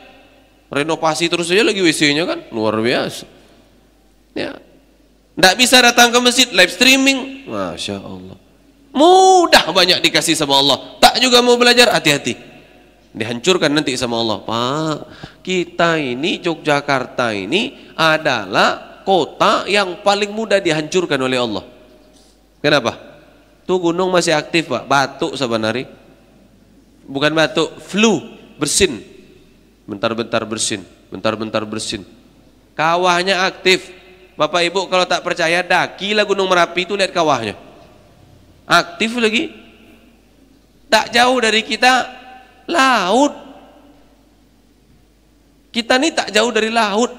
Renovasi 0.66 1.30
terus 1.30 1.46
saja 1.46 1.62
lagi 1.62 1.78
WC-nya 1.78 2.26
kan, 2.26 2.42
luar 2.50 2.82
biasa. 2.82 3.22
Ya. 4.34 4.58
Nggak 5.38 5.54
bisa 5.54 5.78
datang 5.78 6.10
ke 6.10 6.18
masjid, 6.18 6.50
live 6.50 6.74
streaming. 6.74 7.46
Masya 7.46 8.02
Allah. 8.02 8.34
Mudah 8.90 9.70
banyak 9.70 10.02
dikasih 10.02 10.34
sama 10.34 10.58
Allah. 10.58 10.98
Tak 10.98 11.22
juga 11.22 11.38
mau 11.46 11.54
belajar, 11.54 11.94
hati-hati 11.94 12.56
dihancurkan 13.16 13.72
nanti 13.72 13.96
sama 13.96 14.20
Allah 14.20 14.44
Pak 14.44 14.96
kita 15.40 15.96
ini 15.96 16.36
Yogyakarta 16.36 17.32
ini 17.32 17.72
adalah 17.96 19.00
kota 19.08 19.64
yang 19.64 20.04
paling 20.04 20.36
mudah 20.36 20.60
dihancurkan 20.60 21.16
oleh 21.24 21.40
Allah 21.40 21.64
kenapa? 22.60 23.05
Tuh 23.66 23.90
gunung 23.90 24.14
masih 24.14 24.32
aktif 24.32 24.70
Pak. 24.70 24.86
Batuk 24.86 25.34
sebenarnya. 25.34 25.90
Bukan 27.04 27.34
batuk 27.34 27.76
flu 27.82 28.22
bersin. 28.56 29.02
Bentar-bentar 29.86 30.46
bersin 30.46 30.96
bentar-bentar 31.10 31.62
bersin. 31.66 32.02
Kawahnya 32.76 33.46
aktif. 33.46 33.94
Bapak 34.36 34.68
Ibu 34.68 34.92
kalau 34.92 35.08
tak 35.08 35.24
percaya 35.24 35.64
dakilah 35.64 36.28
gunung 36.28 36.50
Merapi 36.50 36.84
itu 36.84 36.92
lihat 36.92 37.08
kawahnya. 37.14 37.56
Aktif 38.68 39.16
lagi. 39.16 39.48
Tak 40.92 41.08
jauh 41.08 41.38
dari 41.40 41.64
kita 41.64 42.04
laut. 42.68 43.32
Kita 45.72 45.96
ini 45.96 46.12
tak 46.12 46.28
jauh 46.28 46.52
dari 46.52 46.68
laut. 46.68 47.16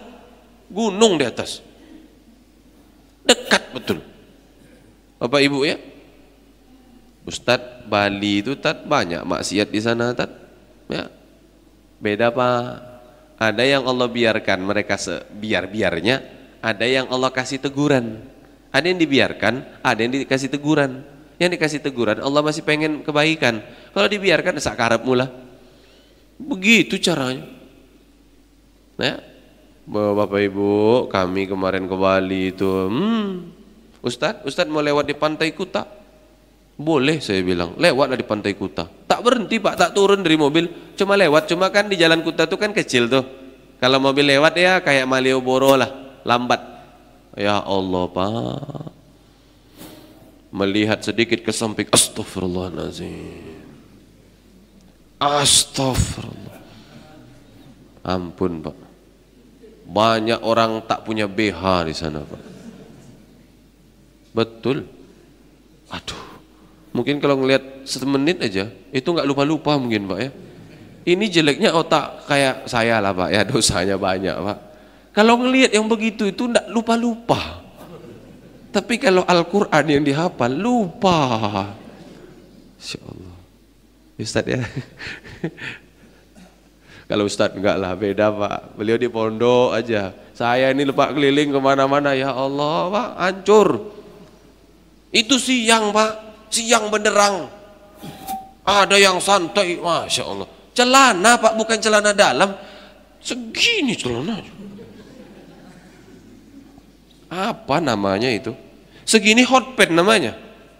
Gunung 0.69 1.17
di 1.17 1.25
atas. 1.25 1.63
Dekat 3.25 3.73
betul. 3.73 3.97
Bapak 5.17 5.41
Ibu 5.41 5.65
ya 5.65 5.96
Ustadz 7.27 7.83
Bali 7.91 8.39
itu 8.39 8.55
tat 8.55 8.87
banyak 8.87 9.27
maksiat 9.27 9.67
di 9.67 9.83
sana 9.83 10.15
tat 10.15 10.31
ya. 10.87 11.11
Beda 11.99 12.31
pak. 12.31 12.95
Ada 13.37 13.61
yang 13.67 13.83
Allah 13.85 14.07
biarkan 14.09 14.63
mereka 14.63 14.95
sebiar-biarnya 14.97 16.23
ada 16.63 16.85
yang 16.87 17.11
Allah 17.11 17.29
kasih 17.29 17.59
teguran. 17.59 18.23
Ada 18.71 18.87
yang 18.87 18.99
dibiarkan 19.03 19.83
ada 19.83 19.99
yang 19.99 20.15
dikasih 20.15 20.47
teguran. 20.47 21.03
Yang 21.37 21.59
dikasih 21.59 21.79
teguran 21.83 22.17
Allah 22.23 22.41
masih 22.41 22.63
pengen 22.63 23.03
kebaikan. 23.03 23.59
Kalau 23.91 24.07
dibiarkan 24.07 24.57
sakarap 24.63 25.03
mula 25.03 25.27
begitu 26.39 26.95
caranya. 26.95 27.43
Ya. 28.97 29.19
Bapak 29.87 30.39
Ibu 30.47 31.07
kami 31.11 31.47
kemarin 31.47 31.87
ke 31.87 31.95
Bali 31.95 32.51
itu 32.51 32.67
hmm, 32.67 33.55
Ustadz 34.03 34.43
Ustadz 34.43 34.67
mau 34.67 34.83
lewat 34.83 35.07
di 35.07 35.15
pantai 35.15 35.55
Kuta 35.55 35.96
boleh 36.77 37.17
saya 37.17 37.41
bilang. 37.41 37.73
Lewatlah 37.75 38.13
di 38.13 38.23
pantai 38.23 38.53
Kuta. 38.53 38.85
Tak 38.85 39.19
berhenti 39.25 39.57
pak. 39.57 39.75
Tak 39.75 39.91
turun 39.97 40.21
dari 40.21 40.37
mobil. 40.37 40.93
Cuma 40.93 41.17
lewat. 41.17 41.49
Cuma 41.49 41.73
kan 41.73 41.89
di 41.89 41.97
jalan 41.97 42.21
Kuta 42.21 42.45
itu 42.45 42.55
kan 42.55 42.69
kecil 42.71 43.09
tuh. 43.09 43.25
Kalau 43.81 43.97
mobil 43.97 44.29
lewat 44.29 44.53
ya 44.55 44.77
kayak 44.79 45.09
Malioboro 45.09 45.73
lah. 45.73 46.21
Lambat. 46.21 46.61
Ya 47.33 47.57
Allah 47.65 48.05
pak. 48.13 48.93
Melihat 50.53 51.01
sedikit 51.01 51.41
ke 51.41 51.49
samping. 51.49 51.89
Astagfirullahaladzim. 51.89 53.57
Astagfirullah. 55.17 56.61
Ampun 58.05 58.61
pak. 58.61 58.77
Banyak 59.87 60.45
orang 60.45 60.85
tak 60.85 61.01
punya 61.09 61.25
BH 61.25 61.89
di 61.89 61.93
sana 61.97 62.21
pak. 62.21 62.41
Betul? 64.37 64.85
Aduh 65.89 66.26
mungkin 66.97 67.21
kalau 67.21 67.37
ngelihat 67.37 67.85
semenit 67.85 68.41
aja 68.41 68.73
itu 68.89 69.05
nggak 69.05 69.29
lupa-lupa 69.29 69.77
mungkin 69.77 70.09
pak 70.09 70.19
ya 70.25 70.29
ini 71.05 71.25
jeleknya 71.29 71.77
otak 71.77 72.25
kayak 72.25 72.65
saya 72.65 72.97
lah 72.97 73.13
pak 73.13 73.29
ya 73.29 73.45
dosanya 73.49 74.01
banyak 74.01 74.33
pak 74.33 74.57
kalau 75.13 75.37
ngelihat 75.45 75.77
yang 75.77 75.85
begitu 75.85 76.25
itu 76.25 76.49
nggak 76.49 76.73
lupa-lupa 76.73 77.67
tapi 78.77 79.01
kalau 79.01 79.25
Al-Quran 79.25 79.85
yang 79.89 80.03
dihafal, 80.05 80.53
lupa. 80.53 81.17
Insya 82.77 83.01
Allah. 83.01 83.35
Ustaz 84.21 84.45
ya. 84.45 84.61
kalau 87.09 87.25
Ustaz 87.25 87.57
enggak 87.57 87.73
lah, 87.81 87.97
beda 87.97 88.29
Pak. 88.29 88.77
Beliau 88.77 89.01
di 89.01 89.09
pondok 89.09 89.73
aja. 89.73 90.13
Saya 90.37 90.69
ini 90.69 90.85
lupa 90.85 91.09
keliling 91.09 91.57
ke 91.57 91.59
mana-mana. 91.61 92.13
Ya 92.13 92.29
Allah 92.29 92.91
Pak, 92.93 93.09
hancur. 93.17 93.97
Itu 95.09 95.39
siang 95.41 95.89
Pak, 95.89 96.26
siang 96.49 96.91
benderang. 96.91 97.47
Ada 98.67 98.99
yang 98.99 99.23
santai, 99.23 99.79
Masya 99.79 100.23
Allah. 100.27 100.47
Celana 100.75 101.39
Pak, 101.39 101.53
bukan 101.55 101.77
celana 101.79 102.11
dalam. 102.11 102.51
Segini 103.23 103.95
celana. 103.95 104.37
Apa 107.27 107.83
namanya 107.83 108.31
itu? 108.31 108.51
Segini 109.07 109.43
hot 109.43 109.75
pad 109.75 109.91
namanya. 109.91 110.35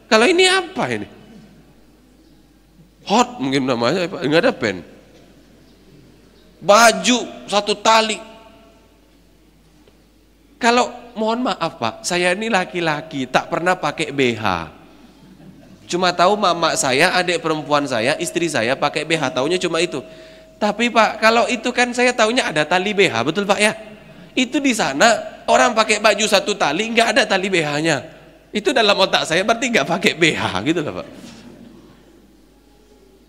Kalau 0.07 0.27
ini 0.27 0.47
apa 0.47 0.83
ini? 0.91 1.07
Hot 3.07 3.39
mungkin 3.39 3.67
namanya, 3.67 4.07
enggak 4.19 4.41
ada 4.43 4.51
pen. 4.51 4.83
Baju 6.59 7.47
satu 7.47 7.79
tali. 7.79 8.19
Kalau 10.59 11.13
mohon 11.15 11.47
maaf 11.47 11.79
Pak, 11.79 11.95
saya 12.03 12.35
ini 12.35 12.51
laki-laki 12.51 13.29
tak 13.31 13.47
pernah 13.47 13.79
pakai 13.79 14.11
BH. 14.11 14.45
Cuma 15.87 16.11
tahu 16.11 16.35
mama 16.35 16.75
saya, 16.75 17.15
adik 17.15 17.39
perempuan 17.39 17.87
saya, 17.87 18.19
istri 18.19 18.51
saya 18.51 18.75
pakai 18.75 19.07
BH, 19.07 19.31
taunya 19.31 19.55
cuma 19.55 19.79
itu. 19.79 20.03
Tapi 20.59 20.91
Pak, 20.91 21.23
kalau 21.23 21.47
itu 21.47 21.71
kan 21.71 21.95
saya 21.95 22.11
taunya 22.11 22.43
ada 22.43 22.67
tali 22.67 22.91
BH, 22.91 23.15
betul 23.23 23.47
Pak 23.47 23.55
ya? 23.55 23.71
Itu 24.35 24.59
di 24.59 24.75
sana 24.75 25.41
orang 25.47 25.71
pakai 25.71 26.03
baju 26.03 26.27
satu 26.27 26.59
tali 26.59 26.91
nggak 26.91 27.15
ada 27.15 27.23
tali 27.23 27.47
BH-nya. 27.47 28.03
Itu 28.51 28.75
dalam 28.75 28.99
otak 28.99 29.23
saya 29.23 29.47
berarti 29.47 29.71
nggak 29.71 29.87
pakai 29.87 30.11
BH 30.19 30.43
gitu 30.67 30.79
lah 30.83 30.93
Pak. 31.01 31.07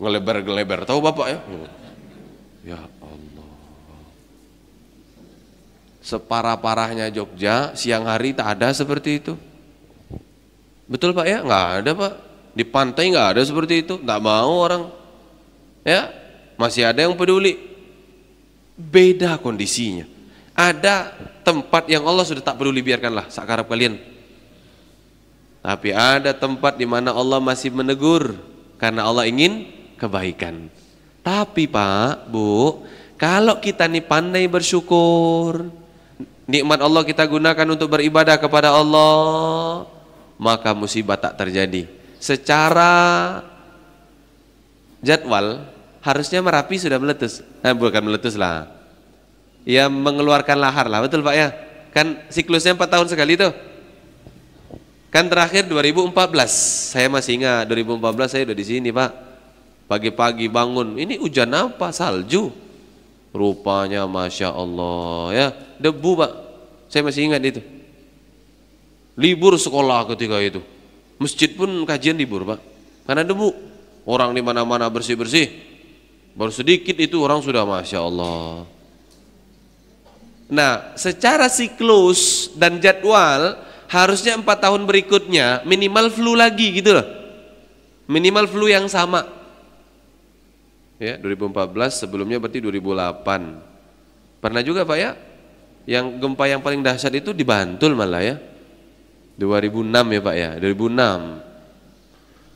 Ngelebar-ngelebar, 0.03 0.83
tahu 0.83 0.99
Bapak 0.99 1.27
ya? 1.31 1.39
Ya 2.67 2.81
Allah. 2.83 3.51
Separah-parahnya 6.03 7.07
Jogja, 7.15 7.71
siang 7.79 8.11
hari 8.11 8.35
tak 8.35 8.59
ada 8.59 8.75
seperti 8.75 9.23
itu. 9.23 9.39
Betul 10.91 11.15
Pak 11.15 11.27
ya? 11.29 11.39
Nggak 11.45 11.67
ada 11.87 11.93
Pak. 11.95 12.28
Di 12.59 12.67
pantai 12.67 13.15
nggak 13.15 13.39
ada 13.39 13.43
seperti 13.47 13.87
itu. 13.87 13.95
Nggak 14.03 14.19
mau 14.19 14.51
orang. 14.59 14.91
Ya, 15.87 16.11
masih 16.59 16.83
ada 16.83 17.07
yang 17.07 17.15
peduli. 17.15 17.55
Beda 18.75 19.39
kondisinya 19.39 20.19
ada 20.59 21.15
tempat 21.47 21.87
yang 21.87 22.03
Allah 22.03 22.27
sudah 22.27 22.43
tak 22.43 22.59
peduli 22.59 22.83
biarkanlah 22.83 23.31
sakarap 23.31 23.71
kalian. 23.71 23.95
Tapi 25.63 25.95
ada 25.95 26.35
tempat 26.35 26.75
di 26.75 26.83
mana 26.83 27.15
Allah 27.15 27.39
masih 27.39 27.71
menegur 27.71 28.35
karena 28.83 29.07
Allah 29.07 29.31
ingin 29.31 29.71
kebaikan. 29.95 30.67
Tapi 31.23 31.71
Pak, 31.71 32.27
Bu, 32.27 32.83
Kalau 33.19 33.59
kita 33.59 33.91
nih 33.91 34.07
pandai 34.07 34.47
bersyukur, 34.47 35.67
nikmat 36.47 36.79
Allah 36.79 37.03
kita 37.03 37.27
gunakan 37.27 37.67
untuk 37.67 37.91
beribadah 37.91 38.39
kepada 38.39 38.71
Allah, 38.71 39.91
maka 40.39 40.71
musibah 40.71 41.19
tak 41.19 41.35
terjadi. 41.35 41.98
Secara 42.19 42.93
jadwal 45.03 45.67
harusnya 46.03 46.43
Merapi 46.43 46.77
sudah 46.79 46.99
meletus. 46.99 47.43
Eh, 47.63 47.75
bukan 47.75 48.03
meletus 48.03 48.35
lah. 48.35 48.71
Ya 49.67 49.87
mengeluarkan 49.87 50.59
lahar 50.59 50.87
lah, 50.91 51.05
betul 51.05 51.23
Pak 51.23 51.35
ya? 51.35 51.49
Kan 51.95 52.19
siklusnya 52.31 52.75
4 52.75 52.89
tahun 52.89 53.07
sekali 53.11 53.39
tuh. 53.39 53.53
Kan 55.09 55.31
terakhir 55.31 55.65
2014. 55.71 56.93
Saya 56.95 57.09
masih 57.09 57.43
ingat 57.43 57.65
2014 57.69 58.29
saya 58.33 58.43
udah 58.49 58.57
di 58.57 58.65
sini, 58.65 58.89
Pak. 58.93 59.11
Pagi-pagi 59.89 60.53
bangun, 60.53 61.01
ini 61.01 61.17
hujan 61.17 61.49
apa? 61.53 61.93
Salju. 61.93 62.69
Rupanya 63.33 64.09
Masya 64.09 64.57
Allah 64.57 65.25
ya 65.37 65.47
Debu 65.77 66.17
pak 66.17 66.33
Saya 66.89 67.05
masih 67.05 67.29
ingat 67.29 67.43
itu 67.45 67.61
Libur 69.19 69.59
sekolah 69.59 70.09
ketika 70.15 70.41
itu 70.41 70.65
Masjid 71.19 71.51
pun 71.51 71.69
kajian 71.85 72.15
libur 72.15 72.47
pak. 72.47 72.63
Karena 73.07 73.27
debu 73.27 73.69
Orang 74.09 74.33
di 74.33 74.41
mana-mana 74.41 74.89
bersih-bersih. 74.89 75.53
Baru 76.33 76.49
sedikit 76.49 76.97
itu 76.97 77.21
orang 77.21 77.45
sudah 77.45 77.69
Masya 77.69 78.01
Allah. 78.01 78.65
Nah 80.49 80.97
secara 80.97 81.53
siklus 81.53 82.49
dan 82.57 82.81
jadwal 82.81 83.69
Harusnya 83.89 84.37
empat 84.37 84.65
tahun 84.65 84.89
berikutnya 84.89 85.65
Minimal 85.69 86.09
flu 86.09 86.33
lagi 86.33 86.73
gitu 86.81 86.97
loh. 86.97 87.05
Minimal 88.09 88.49
flu 88.49 88.73
yang 88.73 88.89
sama. 88.89 89.29
Ya 90.97 91.21
2014 91.21 92.09
sebelumnya 92.09 92.41
berarti 92.41 92.65
2008 92.65 94.41
pernah 94.41 94.63
juga 94.65 94.89
Pak 94.89 94.97
ya? 94.97 95.13
Yang 95.85 96.17
gempa 96.17 96.45
yang 96.49 96.65
paling 96.65 96.81
dahsyat 96.81 97.13
itu 97.13 97.37
di 97.37 97.45
Bantul 97.45 97.93
malah 97.93 98.25
ya 98.25 98.41
2006 99.39 99.95
ya 99.95 100.21
Pak 100.21 100.35
ya 100.35 100.51
2006 100.61 101.47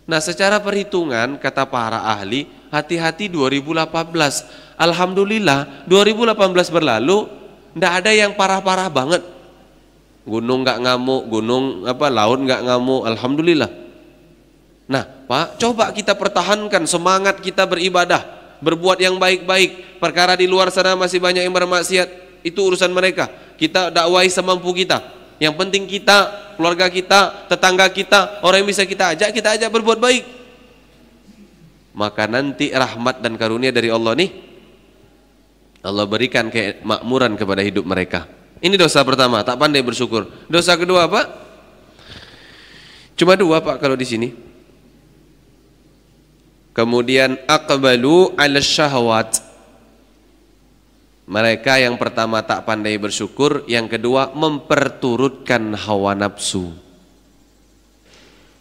Nah 0.02 0.18
secara 0.18 0.58
perhitungan 0.58 1.38
kata 1.38 1.62
para 1.70 2.02
ahli 2.02 2.50
hati-hati 2.74 3.30
2018 3.30 4.74
Alhamdulillah 4.74 5.86
2018 5.86 6.74
berlalu 6.74 7.30
ndak 7.78 7.92
ada 8.02 8.10
yang 8.10 8.34
parah-parah 8.34 8.90
banget 8.90 9.22
gunung 10.26 10.66
nggak 10.66 10.82
ngamuk 10.82 11.22
gunung 11.30 11.86
apa 11.86 12.10
laut 12.10 12.42
nggak 12.42 12.66
ngamuk 12.66 13.06
Alhamdulillah 13.06 13.82
Nah, 14.92 15.08
Pak, 15.24 15.56
coba 15.56 15.88
kita 15.94 16.12
pertahankan 16.12 16.84
semangat 16.84 17.40
kita 17.40 17.64
beribadah, 17.64 18.20
berbuat 18.60 19.00
yang 19.00 19.16
baik-baik. 19.16 20.02
Perkara 20.02 20.36
di 20.36 20.44
luar 20.44 20.68
sana 20.68 20.98
masih 20.98 21.16
banyak 21.16 21.46
yang 21.46 21.54
bermaksiat, 21.54 22.42
itu 22.44 22.60
urusan 22.60 22.92
mereka. 22.92 23.30
Kita 23.56 23.88
dakwai 23.88 24.28
semampu 24.28 24.68
kita. 24.76 25.00
Yang 25.42 25.54
penting 25.58 25.90
kita, 25.90 26.30
keluarga 26.54 26.86
kita, 26.86 27.50
tetangga 27.50 27.90
kita, 27.90 28.38
orang 28.46 28.62
yang 28.62 28.70
bisa 28.70 28.86
kita 28.86 29.10
ajak, 29.18 29.34
kita 29.34 29.58
ajak 29.58 29.70
berbuat 29.74 29.98
baik. 29.98 30.24
Maka 31.98 32.30
nanti 32.30 32.70
rahmat 32.70 33.18
dan 33.18 33.34
karunia 33.34 33.74
dari 33.74 33.90
Allah 33.90 34.14
nih 34.14 34.30
Allah 35.82 36.06
berikan 36.06 36.46
kemakmuran 36.46 37.34
kepada 37.34 37.58
hidup 37.60 37.82
mereka. 37.82 38.30
Ini 38.62 38.78
dosa 38.78 39.02
pertama, 39.02 39.42
tak 39.42 39.58
pandai 39.58 39.82
bersyukur. 39.82 40.30
Dosa 40.46 40.78
kedua 40.78 41.10
apa? 41.10 41.26
Cuma 43.18 43.34
dua 43.34 43.58
Pak 43.58 43.82
kalau 43.82 43.98
di 43.98 44.06
sini. 44.06 44.28
Kemudian 46.70 47.34
aqbalu 47.50 48.32
'ala 48.38 48.62
syahwat. 48.62 49.42
Mereka 51.22 51.78
yang 51.78 51.94
pertama 51.96 52.42
tak 52.42 52.66
pandai 52.66 52.98
bersyukur, 52.98 53.62
yang 53.70 53.86
kedua 53.86 54.34
memperturutkan 54.34 55.74
hawa 55.78 56.18
nafsu. 56.18 56.74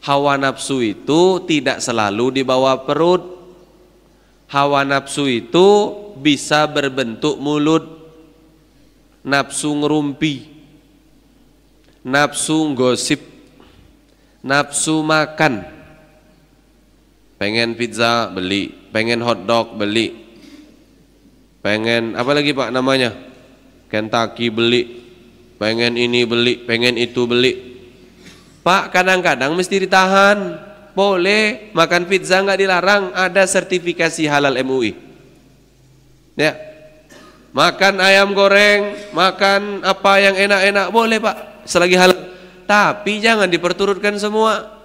Hawa 0.06 0.38
nafsu 0.38 0.82
itu 0.82 1.42
tidak 1.50 1.82
selalu 1.82 2.42
di 2.42 2.42
bawah 2.46 2.86
perut. 2.86 3.22
Hawa 4.50 4.86
nafsu 4.86 5.26
itu 5.26 5.68
bisa 6.22 6.70
berbentuk 6.70 7.42
mulut. 7.42 7.86
Nafsu 9.26 9.74
ngerumpi. 9.78 10.50
Nafsu 12.06 12.74
gosip. 12.78 13.22
Nafsu 14.42 15.06
makan 15.06 15.82
pengen 17.42 17.74
pizza 17.74 18.30
beli 18.30 18.70
pengen 18.94 19.18
hotdog 19.26 19.74
beli 19.74 20.21
pengen 21.62 22.18
apa 22.18 22.32
lagi 22.34 22.52
pak 22.52 22.70
namanya? 22.74 23.14
Kentucky 23.88 24.50
beli. 24.50 25.02
Pengen 25.62 25.94
ini 25.96 26.26
beli 26.26 26.58
pengen 26.62 26.98
itu 26.98 27.30
beli. 27.30 27.54
Pak 28.66 28.94
kadang-kadang 28.94 29.54
mesti 29.54 29.86
ditahan. 29.86 30.70
Boleh 30.92 31.72
makan 31.72 32.04
pizza 32.04 32.44
nggak 32.44 32.60
dilarang 32.60 33.16
ada 33.16 33.48
sertifikasi 33.48 34.28
halal 34.28 34.60
MUI 34.60 35.12
ya. 36.42 36.54
Makan 37.52 38.00
ayam 38.00 38.32
goreng 38.32 38.96
makan 39.12 39.84
apa 39.84 40.12
yang 40.24 40.36
enak-enak 40.40 40.88
boleh 40.88 41.20
pak 41.20 41.36
selagi 41.68 42.00
halal. 42.00 42.20
Tapi 42.64 43.20
jangan 43.20 43.52
diperturutkan 43.52 44.16
semua. 44.16 44.80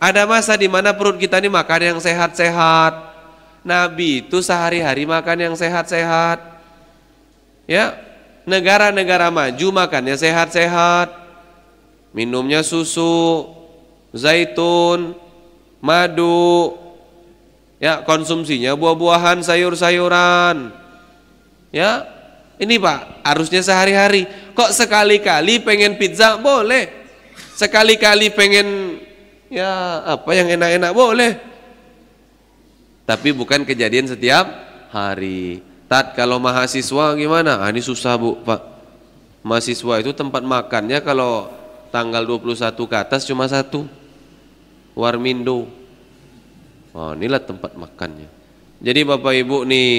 Ada 0.00 0.24
masa 0.24 0.56
di 0.56 0.68
mana 0.68 0.96
perut 0.96 1.20
kita 1.20 1.40
ini 1.40 1.52
makan 1.52 1.80
yang 1.94 1.98
sehat-sehat. 2.00 3.13
Nabi 3.64 4.28
itu 4.28 4.44
sehari-hari 4.44 5.08
makan 5.08 5.40
yang 5.40 5.54
sehat-sehat. 5.56 6.36
Ya, 7.64 7.96
negara-negara 8.44 9.32
maju 9.32 9.66
makannya 9.72 10.20
sehat-sehat. 10.20 11.08
Minumnya 12.12 12.60
susu, 12.60 13.48
zaitun, 14.12 15.16
madu. 15.80 16.76
Ya, 17.80 18.04
konsumsinya 18.04 18.76
buah-buahan, 18.76 19.40
sayur-sayuran. 19.40 20.70
Ya, 21.72 22.04
ini 22.60 22.76
Pak, 22.76 23.24
harusnya 23.24 23.64
sehari-hari. 23.64 24.28
Kok 24.52 24.76
sekali-kali 24.76 25.64
pengen 25.64 25.96
pizza? 25.96 26.36
Boleh. 26.36 26.92
Sekali-kali 27.56 28.28
pengen 28.30 29.00
ya 29.48 30.02
apa 30.04 30.30
yang 30.34 30.50
enak-enak 30.50 30.90
boleh 30.90 31.53
tapi 33.04 33.36
bukan 33.36 33.68
kejadian 33.68 34.08
setiap 34.08 34.48
hari. 34.88 35.60
Tat 35.84 36.16
kalau 36.16 36.40
mahasiswa 36.40 37.12
gimana? 37.14 37.60
Ah, 37.60 37.68
ini 37.68 37.84
susah 37.84 38.16
bu 38.16 38.40
pak. 38.40 38.60
Mahasiswa 39.44 40.00
itu 40.00 40.16
tempat 40.16 40.40
makannya 40.40 41.04
kalau 41.04 41.52
tanggal 41.92 42.24
21 42.24 42.72
ke 42.72 42.96
atas 42.96 43.28
cuma 43.28 43.44
satu. 43.44 43.84
Warmindo. 44.96 45.68
Oh, 46.96 47.12
inilah 47.12 47.42
tempat 47.42 47.76
makannya. 47.76 48.30
Jadi 48.80 49.00
bapak 49.04 49.34
ibu 49.36 49.66
nih 49.68 49.90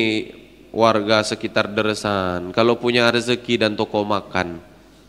warga 0.75 1.23
sekitar 1.23 1.71
Deresan 1.71 2.51
kalau 2.51 2.75
punya 2.75 3.07
rezeki 3.07 3.63
dan 3.63 3.79
toko 3.79 4.03
makan 4.03 4.59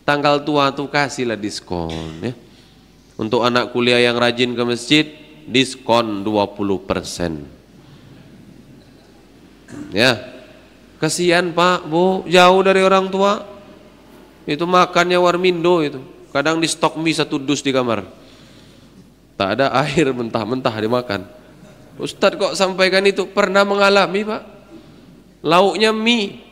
tanggal 0.07 0.39
tua 0.47 0.71
tuh 0.71 0.87
kasihlah 0.87 1.35
diskon 1.35 2.23
ya. 2.23 2.31
Untuk 3.17 3.41
anak 3.41 3.73
kuliah 3.73 3.97
yang 3.97 4.13
rajin 4.21 4.53
ke 4.53 4.61
masjid, 4.61 5.05
diskon 5.49 6.21
20%. 6.21 7.56
Ya. 9.91 10.37
Kasihan 10.97 11.53
Pak, 11.53 11.85
Bu, 11.85 12.25
jauh 12.25 12.61
dari 12.65 12.81
orang 12.81 13.07
tua. 13.07 13.45
Itu 14.47 14.65
makannya 14.65 15.19
warmindo 15.19 15.83
itu. 15.83 15.99
Kadang 16.31 16.57
di 16.57 16.67
stok 16.69 16.97
mie 16.97 17.13
satu 17.13 17.37
dus 17.37 17.61
di 17.61 17.69
kamar. 17.75 18.07
Tak 19.37 19.49
ada 19.59 19.69
air 19.85 20.09
mentah-mentah 20.09 20.73
dimakan. 20.81 21.29
Ustadz 21.97 22.37
kok 22.37 22.53
sampaikan 22.57 23.05
itu 23.05 23.29
pernah 23.29 23.61
mengalami 23.67 24.25
Pak. 24.25 24.43
Lauknya 25.45 25.93
mie. 25.93 26.43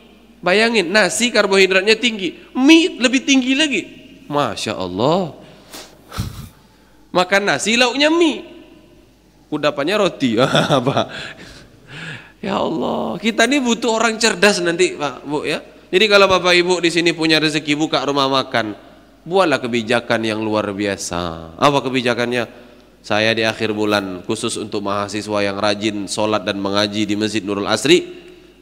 Bayangin 0.44 0.92
nasi 0.92 1.32
karbohidratnya 1.32 1.98
tinggi, 1.98 2.38
mie 2.54 3.00
lebih 3.02 3.24
tinggi 3.26 3.56
lagi. 3.56 3.82
Masya 4.26 4.74
Allah 4.74 5.38
makan 7.16 7.42
nasi 7.46 7.78
lauknya 7.78 8.10
mie 8.10 8.42
kudapannya 9.46 9.94
roti 9.94 10.34
ya 12.40 12.60
Allah 12.60 13.16
kita 13.20 13.48
ini 13.48 13.58
butuh 13.60 13.96
orang 13.96 14.16
cerdas 14.20 14.60
nanti 14.60 14.96
Pak 14.96 15.24
Bu 15.24 15.44
ya. 15.44 15.62
Jadi 15.86 16.04
kalau 16.10 16.26
Bapak 16.26 16.50
Ibu 16.50 16.82
di 16.82 16.90
sini 16.90 17.14
punya 17.14 17.38
rezeki 17.38 17.78
buka 17.78 18.02
rumah 18.02 18.26
makan 18.26 18.74
buatlah 19.22 19.62
kebijakan 19.62 20.22
yang 20.26 20.42
luar 20.42 20.70
biasa. 20.74 21.54
Apa 21.58 21.78
kebijakannya? 21.82 22.66
Saya 23.06 23.30
di 23.38 23.46
akhir 23.46 23.70
bulan 23.70 24.26
khusus 24.26 24.58
untuk 24.58 24.82
mahasiswa 24.82 25.38
yang 25.38 25.62
rajin 25.62 26.10
sholat 26.10 26.42
dan 26.42 26.58
mengaji 26.58 27.06
di 27.06 27.14
Masjid 27.14 27.38
Nurul 27.38 27.70
Asri 27.70 28.02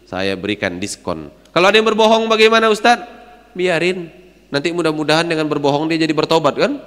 saya 0.05 0.37
berikan 0.37 0.77
diskon. 0.77 1.33
Kalau 1.49 1.73
ada 1.73 1.81
yang 1.81 1.89
berbohong 1.89 2.29
bagaimana 2.29 2.69
Ustadz 2.69 3.09
biarin. 3.57 4.13
Nanti 4.53 4.71
mudah-mudahan 4.71 5.27
dengan 5.27 5.49
berbohong 5.49 5.89
dia 5.91 6.05
jadi 6.05 6.13
bertobat 6.13 6.55
kan? 6.55 6.79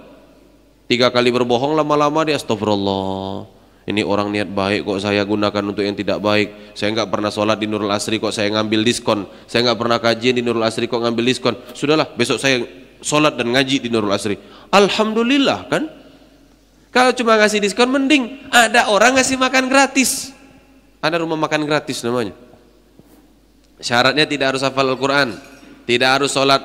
Tiga 0.87 1.11
kali 1.11 1.33
berbohong 1.33 1.75
lama-lama 1.75 2.23
dia 2.23 2.39
astagfirullah. 2.39 3.56
Ini 3.87 4.03
orang 4.03 4.35
niat 4.35 4.51
baik 4.51 4.83
kok 4.83 4.99
saya 4.99 5.23
gunakan 5.23 5.63
untuk 5.63 5.79
yang 5.79 5.95
tidak 5.95 6.19
baik. 6.19 6.75
Saya 6.75 6.91
nggak 6.91 7.07
pernah 7.07 7.31
sholat 7.31 7.55
di 7.55 7.71
Nurul 7.71 7.87
Asri 7.87 8.19
kok 8.19 8.35
saya 8.35 8.51
ngambil 8.51 8.83
diskon. 8.83 9.23
Saya 9.47 9.71
nggak 9.71 9.79
pernah 9.79 9.97
kajian 10.03 10.35
di 10.35 10.43
Nurul 10.43 10.67
Asri 10.67 10.91
kok 10.91 10.99
ngambil 10.99 11.23
diskon. 11.23 11.55
Sudahlah 11.71 12.11
besok 12.19 12.35
saya 12.35 12.67
sholat 12.99 13.39
dan 13.39 13.47
ngaji 13.47 13.87
di 13.87 13.87
Nurul 13.87 14.11
Asri. 14.11 14.35
Alhamdulillah 14.75 15.71
kan? 15.71 15.87
Kalau 16.91 17.15
cuma 17.15 17.39
ngasih 17.39 17.63
diskon 17.63 17.87
mending 17.87 18.51
ada 18.51 18.91
orang 18.91 19.15
ngasih 19.15 19.39
makan 19.39 19.71
gratis. 19.71 20.35
Ada 20.99 21.23
rumah 21.23 21.39
makan 21.39 21.63
gratis 21.63 22.03
namanya. 22.03 22.35
Syaratnya 23.79 24.27
tidak 24.27 24.51
harus 24.51 24.67
hafal 24.67 24.83
Al-Quran 24.83 25.57
tidak 25.87 26.09
harus 26.19 26.35
sholat 26.35 26.61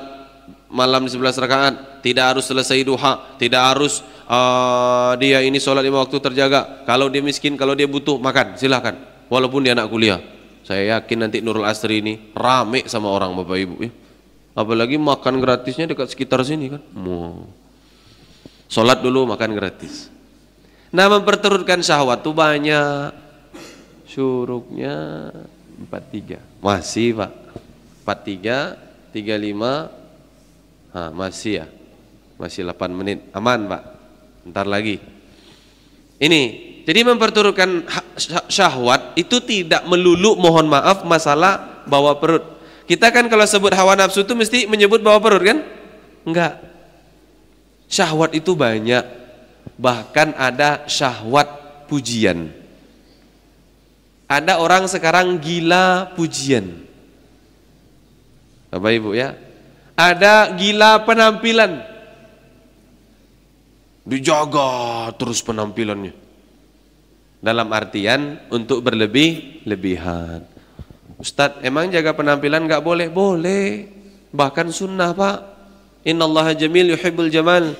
malam 0.73 1.05
11 1.05 1.37
rakaat 1.37 2.01
tidak 2.01 2.33
harus 2.33 2.49
selesai 2.49 2.81
duha 2.81 3.37
tidak 3.37 3.61
harus 3.61 4.01
uh, 4.27 5.13
dia 5.19 5.39
ini 5.43 5.57
sholat 5.59 5.83
lima 5.83 6.01
waktu 6.03 6.17
terjaga. 6.19 6.85
Kalau 6.87 7.07
dia 7.11 7.23
miskin, 7.23 7.55
kalau 7.59 7.73
dia 7.77 7.87
butuh 7.89 8.19
makan, 8.19 8.55
silahkan. 8.55 8.95
Walaupun 9.27 9.65
dia 9.65 9.73
anak 9.73 9.89
kuliah. 9.89 10.19
Saya 10.63 10.99
yakin 10.99 11.27
nanti 11.27 11.43
Nurul 11.43 11.67
Asri 11.67 11.99
ini 11.99 12.31
rame 12.31 12.87
sama 12.87 13.11
orang 13.11 13.35
bapak 13.35 13.57
ibu 13.59 13.75
ya. 13.83 13.91
Apalagi 14.53 14.95
makan 14.95 15.41
gratisnya 15.41 15.89
dekat 15.89 16.13
sekitar 16.13 16.39
sini 16.45 16.77
kan. 16.77 16.81
Mau. 16.93 17.49
Sholat 18.69 19.01
dulu 19.03 19.27
makan 19.27 19.51
gratis. 19.57 20.07
Nah 20.93 21.09
memperturutkan 21.09 21.81
syahwat 21.81 22.21
tuh 22.21 22.37
banyak. 22.37 23.11
Syuruknya 24.07 24.93
43. 25.89 26.37
Masih 26.61 27.17
pak. 27.17 27.31
43, 28.05 28.77
35. 29.11 30.02
Ha, 30.93 31.09
masih 31.09 31.63
ya. 31.63 31.65
Masih 32.37 32.61
8 32.65 32.93
menit. 32.93 33.25
Aman 33.33 33.65
pak. 33.65 33.81
Ntar 34.45 34.69
lagi. 34.69 35.01
Ini, 36.21 36.41
jadi 36.85 37.01
memperturutkan 37.07 37.83
syahwat 38.47 39.17
itu 39.17 39.41
tidak 39.43 39.83
melulu 39.89 40.37
mohon 40.37 40.69
maaf 40.69 41.03
masalah 41.03 41.83
bawa 41.89 42.19
perut. 42.21 42.43
Kita 42.83 43.09
kan 43.09 43.31
kalau 43.31 43.47
sebut 43.47 43.71
hawa 43.71 43.95
nafsu 43.95 44.27
itu 44.27 44.35
mesti 44.35 44.67
menyebut 44.67 44.99
bawa 44.99 45.17
perut 45.23 45.43
kan? 45.43 45.59
Enggak. 46.27 46.59
Syahwat 47.87 48.35
itu 48.35 48.53
banyak. 48.53 49.03
Bahkan 49.79 50.35
ada 50.35 50.83
syahwat 50.85 51.47
pujian. 51.87 52.51
Ada 54.27 54.59
orang 54.59 54.87
sekarang 54.91 55.39
gila 55.39 56.11
pujian. 56.17 56.83
Bapak 58.73 58.91
Ibu 58.91 59.09
ya. 59.15 59.37
Ada 59.93 60.53
gila 60.57 61.05
penampilan. 61.05 61.81
Dijaga 64.03 65.09
terus 65.15 65.39
penampilannya. 65.45 66.13
Dalam 67.43 67.67
artian 67.75 68.39
untuk 68.47 68.79
berlebih-lebihan 68.87 70.53
Ustadz 71.23 71.63
emang 71.63 71.87
jaga 71.87 72.11
penampilan 72.11 72.67
nggak 72.67 72.83
boleh? 72.83 73.07
boleh. 73.07 73.87
Bahkan 74.35 74.75
sunnah 74.75 75.15
pak. 75.15 75.37
Innallaha 76.03 76.51
jamil 76.51 76.91
yuhibbul 76.91 77.31
jamal. 77.31 77.71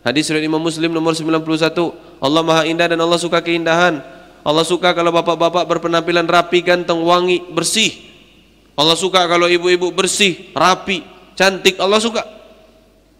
Hadis 0.00 0.32
riwayat 0.32 0.48
Imam 0.48 0.62
Muslim 0.62 0.94
nomor 0.96 1.12
91 1.12 1.44
Allah 2.24 2.40
maha 2.40 2.62
indah 2.64 2.88
dan 2.88 2.96
Allah 2.96 3.20
suka 3.20 3.44
keindahan. 3.44 4.00
Allah 4.46 4.64
suka 4.64 4.94
kalau 4.94 5.10
bapak-bapak 5.12 5.66
berpenampilan 5.66 6.24
rapi, 6.24 6.62
ganteng, 6.62 7.02
wangi, 7.02 7.42
bersih. 7.50 7.92
Allah 8.78 8.94
suka 8.94 9.26
kalau 9.26 9.50
ibu-ibu 9.50 9.90
bersih, 9.90 10.54
rapi, 10.54 11.02
cantik 11.36 11.76
Allah 11.78 12.00
suka. 12.00 12.24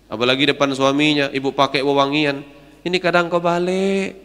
Apalagi 0.09 0.49
depan 0.51 0.73
suaminya 0.73 1.29
ibu 1.31 1.53
pakai 1.53 1.85
wewangian. 1.85 2.43
Ini 2.83 2.97
kadang 2.99 3.29
kau 3.29 3.43
balik. 3.43 4.25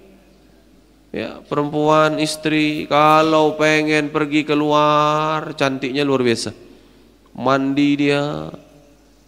Ya 1.11 1.43
perempuan 1.43 2.23
istri 2.23 2.87
kalau 2.87 3.59
pengen 3.59 4.15
pergi 4.15 4.47
keluar 4.47 5.51
cantiknya 5.59 6.07
luar 6.07 6.23
biasa. 6.23 6.55
Mandi 7.35 7.89
dia 7.99 8.47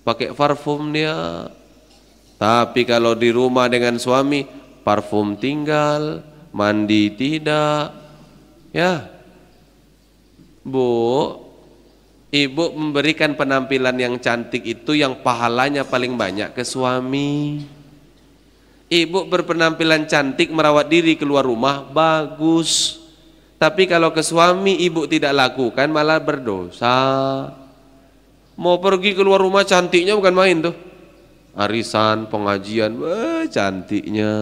pakai 0.08 0.32
parfum 0.32 0.96
dia. 0.96 1.52
Tapi 2.40 2.88
kalau 2.88 3.20
di 3.20 3.36
rumah 3.36 3.68
dengan 3.68 4.00
suami 4.00 4.48
parfum 4.88 5.36
tinggal 5.36 6.24
mandi 6.56 7.12
tidak. 7.20 7.92
Ya 8.72 9.12
bu 10.64 11.43
Ibu 12.34 12.74
memberikan 12.74 13.38
penampilan 13.38 13.94
yang 13.94 14.18
cantik 14.18 14.66
itu 14.66 14.98
yang 14.98 15.22
pahalanya 15.22 15.86
paling 15.86 16.18
banyak 16.18 16.50
ke 16.58 16.66
suami. 16.66 17.62
Ibu 18.90 19.30
berpenampilan 19.30 20.10
cantik 20.10 20.50
merawat 20.50 20.90
diri 20.90 21.14
keluar 21.14 21.46
rumah 21.46 21.86
bagus. 21.86 22.98
Tapi 23.62 23.86
kalau 23.86 24.10
ke 24.10 24.26
suami 24.26 24.82
ibu 24.82 25.06
tidak 25.06 25.30
lakukan 25.30 25.86
malah 25.94 26.18
berdosa. 26.18 26.98
Mau 28.58 28.82
pergi 28.82 29.14
keluar 29.14 29.38
rumah 29.38 29.62
cantiknya 29.62 30.18
bukan 30.18 30.34
main 30.34 30.58
tuh. 30.58 30.76
Arisan, 31.54 32.34
pengajian, 32.34 32.98
wah 32.98 33.46
cantiknya. 33.46 34.34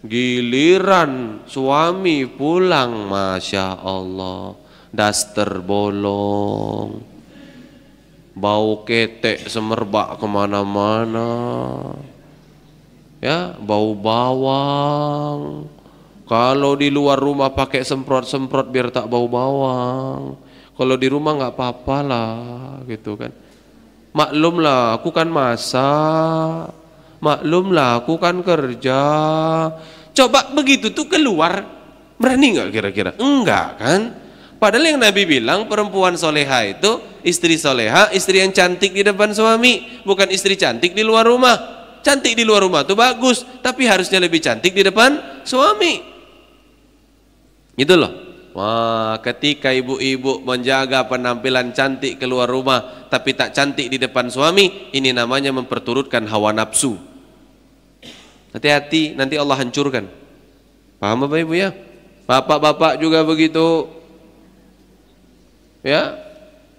Giliran 0.00 1.44
suami 1.44 2.24
pulang, 2.24 3.12
masya 3.12 3.76
Allah 3.76 4.65
daster 4.96 5.60
bolong 5.60 7.16
bau 8.36 8.84
ketek 8.84 9.48
semerbak 9.48 10.20
ke 10.20 10.26
mana-mana. 10.28 11.30
Ya 13.24 13.56
bau 13.56 13.96
bawang. 13.96 15.72
Kalau 16.28 16.76
di 16.76 16.92
luar 16.92 17.16
rumah 17.16 17.48
pakai 17.56 17.80
semprot-semprot 17.80 18.68
biar 18.68 18.92
tak 18.92 19.08
bau 19.08 19.24
bawang. 19.24 20.36
Kalau 20.76 20.94
di 21.00 21.08
rumah 21.08 21.32
nggak 21.32 21.54
apa-apa 21.56 21.96
lah 22.04 22.36
gitu 22.84 23.16
kan. 23.16 23.32
Maklum 24.12 24.60
lah 24.60 25.00
aku 25.00 25.08
kan 25.16 25.32
masak. 25.32 26.76
Maklum 27.24 27.72
lah 27.72 28.04
aku 28.04 28.20
kan 28.20 28.44
kerja. 28.44 29.00
Coba 30.12 30.52
begitu 30.52 30.92
tuh 30.92 31.08
keluar 31.08 31.64
berani 32.20 32.60
nggak 32.60 32.68
kira-kira? 32.68 33.10
Enggak 33.16 33.80
kan 33.80 34.00
Padahal 34.56 34.96
yang 34.96 35.00
Nabi 35.00 35.28
bilang 35.28 35.68
perempuan 35.68 36.16
soleha 36.16 36.64
itu 36.64 36.96
istri 37.20 37.60
soleha, 37.60 38.08
istri 38.16 38.40
yang 38.40 38.56
cantik 38.56 38.96
di 38.96 39.04
depan 39.04 39.36
suami, 39.36 40.00
bukan 40.06 40.32
istri 40.32 40.56
cantik 40.56 40.96
di 40.96 41.04
luar 41.04 41.28
rumah. 41.28 41.76
Cantik 42.00 42.38
di 42.38 42.46
luar 42.46 42.64
rumah 42.64 42.86
itu 42.86 42.96
bagus, 42.96 43.44
tapi 43.60 43.84
harusnya 43.84 44.16
lebih 44.22 44.40
cantik 44.40 44.72
di 44.72 44.80
depan 44.86 45.42
suami. 45.44 46.00
Itu 47.76 47.98
loh. 47.98 48.12
Wah, 48.56 49.20
ketika 49.20 49.68
ibu-ibu 49.68 50.40
menjaga 50.40 51.04
penampilan 51.04 51.76
cantik 51.76 52.16
keluar 52.16 52.48
rumah, 52.48 53.04
tapi 53.12 53.36
tak 53.36 53.52
cantik 53.52 53.92
di 53.92 54.00
depan 54.00 54.32
suami, 54.32 54.88
ini 54.96 55.12
namanya 55.12 55.52
memperturutkan 55.52 56.24
hawa 56.24 56.56
nafsu. 56.56 56.96
Hati-hati, 58.56 59.12
nanti 59.12 59.36
Allah 59.36 59.60
hancurkan. 59.60 60.08
Paham 60.96 61.28
Bapak 61.28 61.44
Ibu 61.44 61.52
ya? 61.52 61.76
Bapak-bapak 62.24 62.96
juga 62.96 63.20
begitu 63.28 63.95
Ya. 65.86 66.18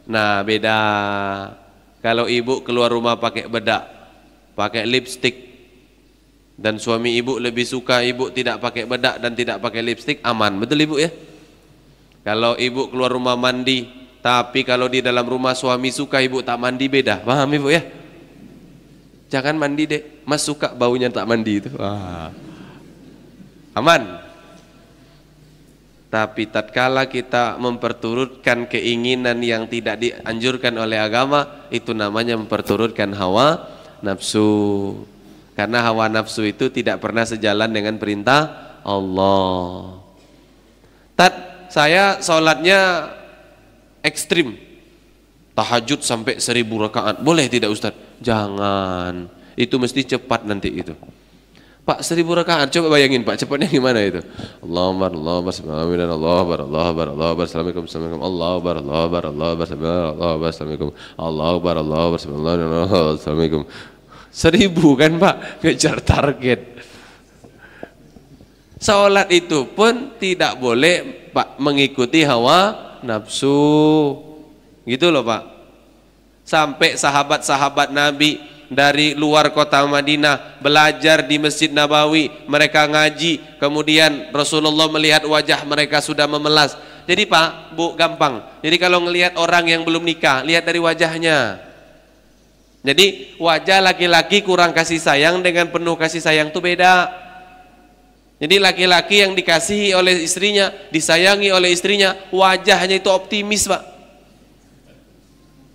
Nah, 0.04 0.44
beda. 0.44 0.78
Kalau 2.04 2.28
ibu 2.28 2.60
keluar 2.60 2.92
rumah 2.92 3.16
pakai 3.16 3.48
bedak, 3.48 3.88
pakai 4.52 4.84
lipstick 4.84 5.48
dan 6.60 6.76
suami 6.76 7.16
ibu 7.16 7.40
lebih 7.40 7.64
suka 7.64 8.04
ibu 8.04 8.28
tidak 8.34 8.60
pakai 8.60 8.84
bedak 8.84 9.16
dan 9.24 9.32
tidak 9.32 9.64
pakai 9.64 9.80
lipstick, 9.80 10.20
aman. 10.28 10.60
Betul 10.60 10.84
ibu 10.84 11.00
ya? 11.00 11.08
Kalau 12.28 12.60
ibu 12.60 12.92
keluar 12.92 13.16
rumah 13.16 13.40
mandi, 13.40 13.88
tapi 14.20 14.68
kalau 14.68 14.92
di 14.92 15.00
dalam 15.00 15.24
rumah 15.24 15.56
suami 15.56 15.88
suka 15.88 16.20
ibu 16.20 16.44
tak 16.44 16.60
mandi 16.60 16.92
beda. 16.92 17.24
Paham 17.24 17.48
ibu 17.56 17.72
ya? 17.72 17.80
Jangan 19.32 19.56
mandi 19.56 19.84
deh, 19.88 20.04
mas 20.28 20.44
suka 20.44 20.76
baunya 20.76 21.08
tak 21.08 21.24
mandi 21.24 21.64
itu. 21.64 21.72
Wah. 21.80 22.32
Aman. 23.72 24.27
Tapi 26.08 26.48
tatkala 26.48 27.12
kita 27.12 27.60
memperturutkan 27.60 28.72
keinginan 28.72 29.44
yang 29.44 29.68
tidak 29.68 30.00
dianjurkan 30.00 30.72
oleh 30.80 30.96
agama, 30.96 31.68
itu 31.68 31.92
namanya 31.92 32.40
memperturutkan 32.40 33.12
hawa 33.12 33.68
nafsu. 34.00 35.04
Karena 35.52 35.84
hawa 35.84 36.08
nafsu 36.08 36.48
itu 36.48 36.72
tidak 36.72 37.04
pernah 37.04 37.28
sejalan 37.28 37.68
dengan 37.68 38.00
perintah 38.00 38.72
Allah. 38.88 40.00
Tat, 41.18 41.68
saya 41.68 42.24
sholatnya 42.24 43.12
ekstrim. 44.00 44.56
Tahajud 45.58 46.06
sampai 46.06 46.38
seribu 46.38 46.78
rakaat. 46.86 47.20
Boleh 47.20 47.50
tidak 47.50 47.74
Ustaz? 47.74 47.92
Jangan. 48.22 49.28
Itu 49.58 49.82
mesti 49.82 50.06
cepat 50.06 50.46
nanti 50.46 50.70
itu. 50.70 50.94
Pak 51.88 52.04
seribu 52.04 52.36
rakaat. 52.36 52.68
Coba 52.68 53.00
bayangin 53.00 53.24
Pak 53.24 53.40
cepatnya 53.40 53.64
gimana 53.72 54.04
itu? 54.04 54.20
Allahumma 54.60 55.08
Allah 55.08 55.40
bersama 55.40 55.88
dan 55.88 56.12
Allah 56.12 56.40
bar 56.44 56.60
Allah 56.68 56.88
bar 56.92 57.08
Allah 57.16 57.32
bersalamualaikum 57.32 57.88
assalamualaikum 57.88 58.24
Allah 58.28 58.54
bar 58.60 58.76
Allah 58.84 59.04
bar 59.08 59.24
Allah 59.32 59.52
bersama 59.56 59.88
Allah 60.12 60.32
bersalamualaikum 60.36 60.92
Allah 61.16 61.54
bar 61.64 61.76
Allah 61.80 62.04
bersama 62.12 62.34
Allah 62.36 62.92
assalamualaikum. 63.16 63.64
Seribu 64.36 65.00
kan 65.00 65.16
Pak? 65.16 65.64
Ngejar 65.64 66.04
target. 66.04 66.60
Sholat 68.84 69.32
itu 69.32 69.72
pun 69.72 70.20
tidak 70.20 70.60
boleh 70.60 71.32
Pak 71.32 71.56
mengikuti 71.56 72.28
hawa 72.28 73.00
nafsu. 73.00 74.20
Gitu 74.84 75.08
loh 75.08 75.24
Pak. 75.24 75.56
Sampai 76.44 77.00
sahabat-sahabat 77.00 77.96
Nabi 77.96 78.57
dari 78.68 79.16
luar 79.16 79.52
kota 79.56 79.84
Madinah 79.88 80.60
belajar 80.60 81.24
di 81.24 81.40
Masjid 81.40 81.72
Nabawi, 81.72 82.32
mereka 82.48 82.84
ngaji, 82.88 83.60
kemudian 83.60 84.32
Rasulullah 84.36 84.92
melihat 84.92 85.24
wajah 85.24 85.64
mereka 85.64 86.04
sudah 86.04 86.28
memelas. 86.28 86.76
Jadi 87.08 87.24
Pak, 87.24 87.72
Bu, 87.76 87.96
gampang. 87.96 88.44
Jadi 88.60 88.76
kalau 88.76 89.00
ngelihat 89.08 89.40
orang 89.40 89.64
yang 89.72 89.82
belum 89.88 90.04
nikah, 90.04 90.44
lihat 90.44 90.68
dari 90.68 90.84
wajahnya. 90.84 91.64
Jadi 92.84 93.36
wajah 93.40 93.80
laki-laki 93.84 94.44
kurang 94.44 94.76
kasih 94.76 95.00
sayang 95.00 95.40
dengan 95.40 95.72
penuh 95.72 95.96
kasih 95.96 96.20
sayang 96.20 96.52
itu 96.52 96.60
beda. 96.60 97.08
Jadi 98.38 98.62
laki-laki 98.62 99.26
yang 99.26 99.34
dikasihi 99.34 99.98
oleh 99.98 100.22
istrinya, 100.22 100.70
disayangi 100.94 101.50
oleh 101.50 101.74
istrinya, 101.74 102.14
wajahnya 102.30 103.02
itu 103.02 103.10
optimis, 103.10 103.66
Pak. 103.66 103.84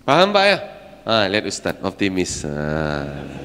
Paham, 0.07 0.31
Pak 0.31 0.45
ya? 0.47 0.72
Ah, 1.03 1.27
lihat 1.27 1.45
Ustaz, 1.47 1.75
optimis. 1.83 2.47
Ah, 2.47 3.43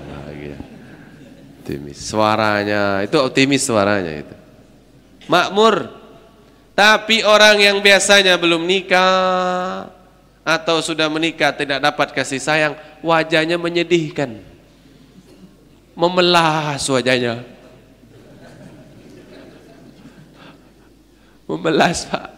Optimis. 1.68 2.00
Suaranya, 2.00 3.04
itu 3.04 3.20
optimis 3.20 3.60
suaranya 3.60 4.24
itu. 4.24 4.32
Makmur. 5.28 6.00
Tapi 6.72 7.20
orang 7.20 7.60
yang 7.60 7.76
biasanya 7.84 8.40
belum 8.40 8.64
nikah 8.64 9.92
atau 10.48 10.80
sudah 10.80 11.12
menikah 11.12 11.52
tidak 11.52 11.84
dapat 11.84 12.16
kasih 12.16 12.40
sayang, 12.40 12.72
wajahnya 13.04 13.60
menyedihkan. 13.60 14.40
Memelas 15.92 16.88
wajahnya 16.88 17.44
Membelas 21.48 22.08
Pak. 22.08 22.32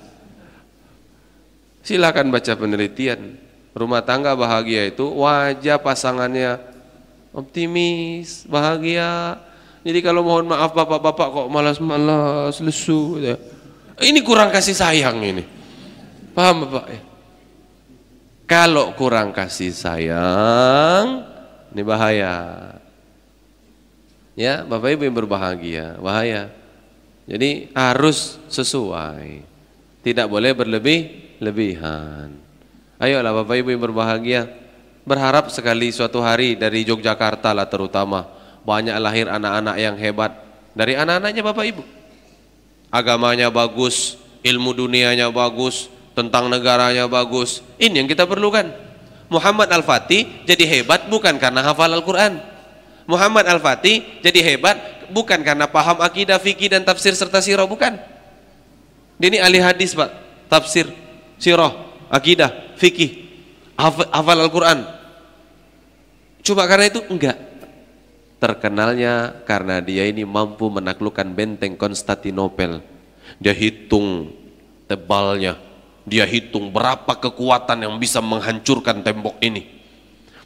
Silakan 1.87 2.35
baca 2.35 2.55
penelitian. 2.59 3.50
Rumah 3.81 4.05
tangga 4.05 4.37
bahagia 4.37 4.93
itu 4.93 5.09
wajah 5.09 5.81
pasangannya 5.81 6.61
optimis, 7.33 8.45
bahagia. 8.45 9.41
Jadi 9.81 10.05
kalau 10.05 10.21
mohon 10.21 10.53
maaf 10.53 10.77
bapak-bapak 10.77 11.29
kok 11.33 11.49
malas-malas, 11.49 12.61
lesu. 12.61 13.17
Ya. 13.25 13.41
Ini 13.97 14.21
kurang 14.21 14.53
kasih 14.53 14.77
sayang 14.77 15.17
ini. 15.25 15.49
Paham 16.37 16.69
bapak 16.69 16.87
ya? 16.93 17.01
Kalau 18.45 18.93
kurang 18.99 19.33
kasih 19.33 19.73
sayang, 19.73 21.25
ini 21.73 21.81
bahaya. 21.81 22.37
Ya, 24.37 24.61
bapak 24.67 24.99
ibu 24.99 25.09
yang 25.09 25.17
berbahagia, 25.17 25.97
bahaya. 25.97 26.53
Jadi 27.25 27.73
harus 27.73 28.43
sesuai. 28.53 29.47
Tidak 30.03 30.27
boleh 30.27 30.51
berlebih-lebihan. 30.53 32.50
Ayolah 33.01 33.33
Bapak 33.33 33.57
Ibu 33.65 33.73
yang 33.73 33.81
berbahagia, 33.81 34.45
berharap 35.09 35.49
sekali 35.49 35.89
suatu 35.89 36.21
hari 36.21 36.53
dari 36.53 36.85
Yogyakarta 36.85 37.57
lah 37.57 37.65
terutama 37.65 38.29
banyak 38.61 38.93
lahir 39.01 39.25
anak-anak 39.25 39.77
yang 39.81 39.97
hebat 39.97 40.37
dari 40.77 41.01
anak-anaknya 41.01 41.41
Bapak 41.41 41.65
Ibu. 41.65 41.83
Agamanya 42.93 43.49
bagus, 43.49 44.21
ilmu 44.45 44.77
dunianya 44.77 45.33
bagus, 45.33 45.89
tentang 46.13 46.53
negaranya 46.53 47.09
bagus. 47.09 47.65
Ini 47.81 48.05
yang 48.05 48.09
kita 48.11 48.29
perlukan. 48.29 48.69
Muhammad 49.33 49.73
Al-Fatih 49.73 50.45
jadi 50.45 50.65
hebat 50.69 51.09
bukan 51.09 51.41
karena 51.41 51.65
hafal 51.65 51.89
Al-Quran. 51.89 52.37
Muhammad 53.09 53.49
Al-Fatih 53.49 54.21
jadi 54.21 54.45
hebat 54.45 54.77
bukan 55.09 55.41
karena 55.41 55.65
paham 55.71 56.05
akidah, 56.05 56.37
fikih 56.37 56.69
dan 56.69 56.85
tafsir 56.85 57.17
serta 57.17 57.41
sirah 57.41 57.65
bukan. 57.65 57.97
Ini 59.17 59.41
ahli 59.41 59.63
hadis, 59.63 59.97
Pak. 59.97 60.11
Tafsir, 60.51 60.91
sirah, 61.39 61.73
akidah, 62.11 62.70
fikih, 62.81 63.29
hafal 63.77 64.41
Al-Qur'an. 64.41 64.81
Cuma 66.41 66.65
karena 66.65 66.89
itu 66.89 67.05
enggak. 67.13 67.37
Terkenalnya 68.41 69.45
karena 69.45 69.85
dia 69.85 70.09
ini 70.09 70.25
mampu 70.25 70.73
menaklukkan 70.73 71.29
benteng 71.37 71.77
Konstantinopel. 71.77 72.81
Dia 73.37 73.53
hitung 73.53 74.33
tebalnya, 74.89 75.61
dia 76.09 76.25
hitung 76.25 76.73
berapa 76.73 77.21
kekuatan 77.21 77.85
yang 77.85 77.95
bisa 78.01 78.25
menghancurkan 78.25 79.05
tembok 79.05 79.37
ini. 79.45 79.69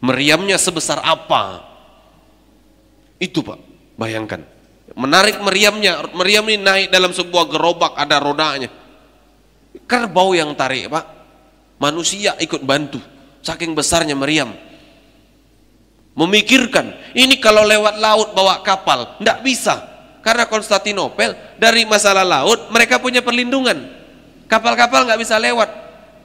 Meriamnya 0.03 0.59
sebesar 0.59 0.99
apa? 1.01 1.63
Itu 3.23 3.47
Pak, 3.47 3.63
bayangkan 3.95 4.43
menarik 4.93 5.41
meriamnya 5.41 6.05
meriam 6.13 6.45
ini 6.45 6.61
naik 6.61 6.89
dalam 6.93 7.17
sebuah 7.17 7.49
gerobak 7.49 7.97
ada 7.97 8.21
rodanya 8.21 8.69
kerbau 9.89 10.37
yang 10.37 10.53
tarik 10.53 10.93
pak 10.93 11.05
manusia 11.79 12.37
ikut 12.39 12.63
bantu. 12.63 13.01
Saking 13.45 13.77
besarnya 13.77 14.17
meriam 14.17 14.53
memikirkan 16.15 16.95
ini 17.13 17.43
kalau 17.43 17.67
lewat 17.67 17.99
laut 17.99 18.29
bawa 18.33 18.63
kapal 18.63 19.19
tidak 19.21 19.39
bisa. 19.45 19.75
Karena 20.25 20.49
Konstantinopel 20.49 21.37
dari 21.61 21.85
masalah 21.85 22.25
laut 22.25 22.73
mereka 22.73 22.97
punya 22.97 23.21
perlindungan. 23.21 23.77
Kapal-kapal 24.49 25.05
nggak 25.05 25.21
bisa 25.21 25.37
lewat. 25.37 25.69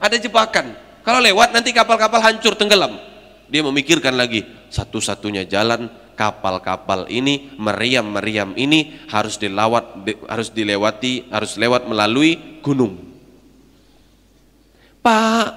Ada 0.00 0.16
jebakan. 0.16 0.72
Kalau 1.04 1.20
lewat 1.20 1.52
nanti 1.52 1.68
kapal-kapal 1.76 2.24
hancur 2.24 2.56
tenggelam. 2.56 2.96
Dia 3.52 3.60
memikirkan 3.60 4.16
lagi 4.16 4.46
satu-satunya 4.72 5.44
jalan 5.44 5.92
kapal-kapal 6.16 7.10
ini, 7.12 7.52
meriam-meriam 7.60 8.56
ini 8.56 9.04
harus 9.10 9.36
dilawat 9.36 10.06
harus 10.30 10.48
dilewati, 10.48 11.28
harus 11.28 11.60
lewat 11.60 11.84
melalui 11.84 12.60
gunung. 12.64 13.09
Pak, 15.00 15.48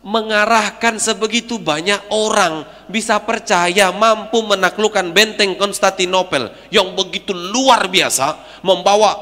mengarahkan 0.00 0.96
sebegitu 0.96 1.60
banyak 1.60 2.00
orang 2.08 2.64
bisa 2.88 3.20
percaya 3.20 3.92
mampu 3.92 4.40
menaklukkan 4.40 5.12
benteng 5.12 5.58
Konstantinopel 5.60 6.48
yang 6.72 6.96
begitu 6.96 7.36
luar 7.36 7.92
biasa, 7.92 8.60
membawa 8.64 9.12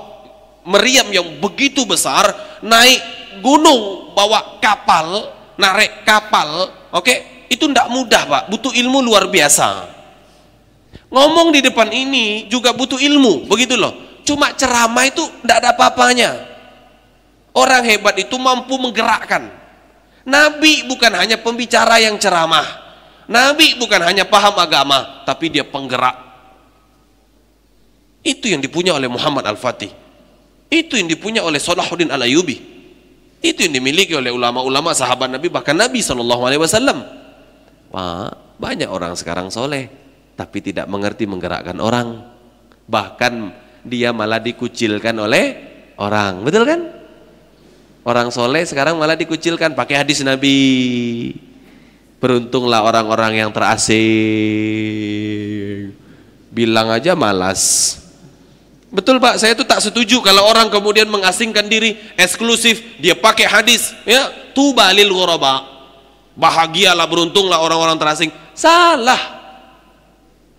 meriam 0.67 1.11
yang 1.11 1.43
begitu 1.43 1.83
besar, 1.83 2.31
naik 2.63 3.03
gunung, 3.43 4.15
bawa 4.15 4.63
kapal, 4.63 5.35
narik 5.59 6.07
kapal, 6.07 6.71
oke? 6.95 7.03
Okay? 7.03 7.19
Itu 7.47 7.71
tidak 7.71 7.89
mudah, 7.95 8.23
Pak. 8.27 8.43
Butuh 8.51 8.75
ilmu 8.75 8.99
luar 9.07 9.31
biasa. 9.31 9.87
Ngomong 11.15 11.55
di 11.55 11.63
depan 11.63 11.87
ini 11.95 12.51
juga 12.51 12.75
butuh 12.75 12.99
ilmu, 12.99 13.47
begitu 13.47 13.79
loh. 13.79 13.95
Cuma 14.27 14.51
ceramah 14.51 15.07
itu 15.07 15.23
tidak 15.43 15.57
ada 15.63 15.69
apa-apanya. 15.79 16.31
Orang 17.55 17.87
hebat 17.87 18.19
itu 18.19 18.35
mampu 18.37 18.75
menggerakkan. 18.77 19.49
Nabi 20.27 20.85
bukan 20.91 21.15
hanya 21.15 21.39
pembicara 21.39 22.03
yang 22.03 22.19
ceramah. 22.19 22.85
Nabi 23.31 23.79
bukan 23.79 24.03
hanya 24.03 24.27
paham 24.27 24.59
agama, 24.59 25.23
tapi 25.27 25.51
dia 25.51 25.63
penggerak. 25.63 26.15
Itu 28.27 28.51
yang 28.51 28.59
dipunya 28.59 28.91
oleh 28.95 29.07
Muhammad 29.07 29.47
Al-Fatih. 29.47 29.91
Itu 30.67 30.99
yang 30.99 31.07
dipunya 31.07 31.47
oleh 31.47 31.63
Salahuddin 31.63 32.11
Al-Ayubi. 32.11 32.59
Itu 33.39 33.63
yang 33.63 33.79
dimiliki 33.79 34.19
oleh 34.19 34.35
ulama-ulama 34.35 34.91
sahabat 34.91 35.31
Nabi 35.31 35.47
bahkan 35.47 35.79
Nabi 35.79 36.03
SAW. 36.03 36.27
Pak, 37.87 38.59
banyak 38.59 38.89
orang 38.89 39.15
sekarang 39.15 39.53
soleh 39.53 39.87
tapi 40.37 40.61
tidak 40.61 40.89
mengerti 40.89 41.29
menggerakkan 41.29 41.77
orang 41.81 42.25
bahkan 42.89 43.53
dia 43.85 44.13
malah 44.13 44.41
dikucilkan 44.41 45.17
oleh 45.17 45.45
orang 46.01 46.45
betul 46.45 46.65
kan 46.65 46.81
orang 48.07 48.31
soleh 48.31 48.63
sekarang 48.63 48.95
malah 48.95 49.19
dikucilkan 49.19 49.75
pakai 49.75 50.07
hadis 50.07 50.23
Nabi. 50.23 51.35
Beruntunglah 52.23 52.81
orang-orang 52.87 53.45
yang 53.45 53.53
terasing. 53.53 54.01
Bilang 56.49 56.89
aja 56.89 57.13
malas. 57.13 57.93
Betul 58.89 59.21
pak? 59.21 59.37
Saya 59.37 59.53
itu 59.53 59.67
tak 59.69 59.85
setuju 59.85 60.25
kalau 60.25 60.49
orang 60.49 60.73
kemudian 60.73 61.11
mengasingkan 61.11 61.69
diri 61.69 61.99
eksklusif 62.17 62.81
dia 62.97 63.13
pakai 63.13 63.45
hadis 63.45 63.93
ya. 64.09 64.33
Tubalil 64.57 65.13
ghuraba. 65.13 65.61
Bahagialah 66.33 67.05
beruntunglah 67.05 67.61
orang-orang 67.61 68.01
terasing. 68.01 68.33
Salah. 68.57 69.37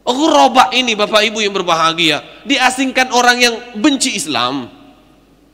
Ghuraba 0.05 0.69
ini 0.77 0.93
Bapak 0.93 1.25
Ibu 1.33 1.41
yang 1.41 1.57
berbahagia. 1.57 2.21
Diasingkan 2.45 3.09
orang 3.09 3.37
yang 3.41 3.55
benci 3.81 4.13
Islam. 4.13 4.69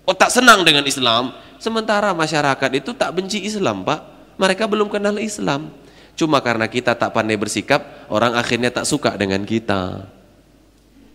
Oh 0.04 0.12
tak 0.12 0.36
senang 0.36 0.68
dengan 0.68 0.84
Islam. 0.84 1.32
Sementara 1.64 2.12
masyarakat 2.12 2.72
itu 2.76 2.92
tak 2.92 3.16
benci 3.16 3.40
Islam 3.48 3.88
Pak. 3.88 4.04
Mereka 4.36 4.68
belum 4.68 4.92
kenal 4.92 5.16
Islam. 5.16 5.72
Cuma 6.20 6.44
karena 6.44 6.68
kita 6.68 6.92
tak 6.92 7.16
pandai 7.16 7.40
bersikap, 7.40 8.04
orang 8.12 8.36
akhirnya 8.36 8.68
tak 8.68 8.84
suka 8.84 9.16
dengan 9.16 9.48
kita. 9.48 10.12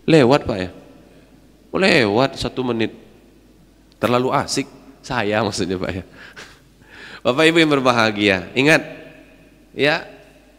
Lewat 0.09 0.49
Pak 0.49 0.57
ya? 0.57 0.69
Lewat 1.69 2.41
satu 2.41 2.65
menit. 2.65 2.97
Terlalu 4.01 4.33
asik. 4.33 4.65
Saya 5.05 5.45
maksudnya 5.45 5.77
Pak 5.77 5.91
ya. 5.93 6.03
Bapak 7.29 7.45
Ibu 7.45 7.57
yang 7.61 7.69
berbahagia, 7.69 8.49
ingat 8.57 8.81
ya 9.77 10.07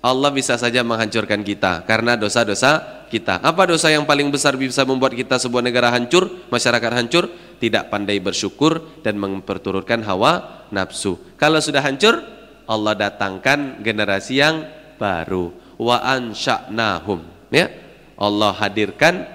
Allah 0.05 0.31
bisa 0.31 0.55
saja 0.55 0.87
menghancurkan 0.87 1.41
kita 1.43 1.83
karena 1.89 2.15
dosa-dosa 2.15 3.00
kita. 3.11 3.43
Apa 3.43 3.67
dosa 3.67 3.91
yang 3.91 4.07
paling 4.07 4.31
besar 4.31 4.55
bisa 4.55 4.87
membuat 4.87 5.19
kita 5.19 5.37
sebuah 5.43 5.67
negara 5.67 5.91
hancur, 5.91 6.47
masyarakat 6.49 6.91
hancur? 6.95 7.27
Tidak 7.59 7.91
pandai 7.91 8.23
bersyukur 8.23 9.03
dan 9.03 9.19
memperturutkan 9.19 10.07
hawa 10.07 10.65
nafsu. 10.71 11.19
Kalau 11.37 11.59
sudah 11.59 11.83
hancur, 11.83 12.23
Allah 12.71 12.95
datangkan 12.95 13.83
generasi 13.83 14.39
yang 14.39 14.65
baru. 14.97 15.51
Wa 15.77 16.01
ansha'nahum. 16.17 17.51
Ya. 17.51 17.69
Allah 18.15 18.53
hadirkan 18.55 19.27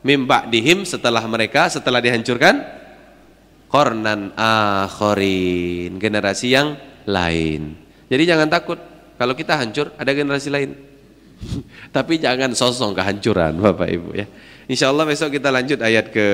mimba 0.00 0.48
dihim 0.48 0.88
setelah 0.88 1.20
mereka 1.28 1.68
setelah 1.68 2.00
dihancurkan 2.00 2.62
kornan 3.70 4.34
akhirin 4.34 6.00
generasi 6.00 6.56
yang 6.56 6.74
lain. 7.06 7.76
Jadi 8.10 8.22
jangan 8.26 8.48
takut 8.50 8.78
kalau 9.14 9.36
kita 9.38 9.54
hancur 9.54 9.94
ada 9.94 10.10
generasi 10.10 10.50
lain. 10.50 10.89
Tapi 11.96 12.20
jangan 12.20 12.52
sosong 12.52 12.92
kehancuran 12.92 13.58
Bapak 13.58 13.88
Ibu 13.88 14.10
ya. 14.16 14.26
Insya 14.70 14.94
Allah 14.94 15.02
besok 15.02 15.34
kita 15.34 15.50
lanjut 15.50 15.82
ayat 15.82 16.14
ke 16.14 16.26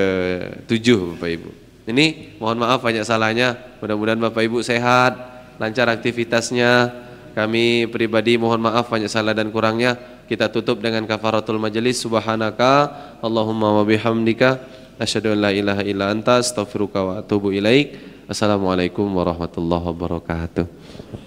7 0.68 1.16
Bapak 1.16 1.30
Ibu. 1.40 1.50
Ini 1.86 2.36
mohon 2.42 2.58
maaf 2.60 2.82
banyak 2.82 3.06
salahnya. 3.06 3.56
Mudah-mudahan 3.80 4.18
Bapak 4.18 4.42
Ibu 4.44 4.60
sehat, 4.60 5.14
lancar 5.56 5.88
aktivitasnya. 5.88 7.04
Kami 7.32 7.88
pribadi 7.92 8.40
mohon 8.40 8.64
maaf 8.64 8.88
banyak 8.88 9.08
salah 9.08 9.36
dan 9.36 9.52
kurangnya. 9.52 9.96
Kita 10.26 10.50
tutup 10.50 10.82
dengan 10.82 11.06
kafaratul 11.06 11.60
majelis. 11.62 12.02
Subhanaka 12.02 12.90
Allahumma 13.22 13.76
wa 13.76 13.84
bihamdika 13.86 14.58
asyhadu 14.98 15.36
an 15.36 15.38
la 15.44 15.50
ilaha 15.52 15.82
illa 15.84 16.10
anta 16.10 16.40
astaghfiruka 16.42 16.98
wa 17.04 17.12
atubu 17.20 17.52
ilaik. 17.54 17.94
Assalamualaikum 18.26 19.06
warahmatullahi 19.06 19.84
wabarakatuh. 19.94 21.26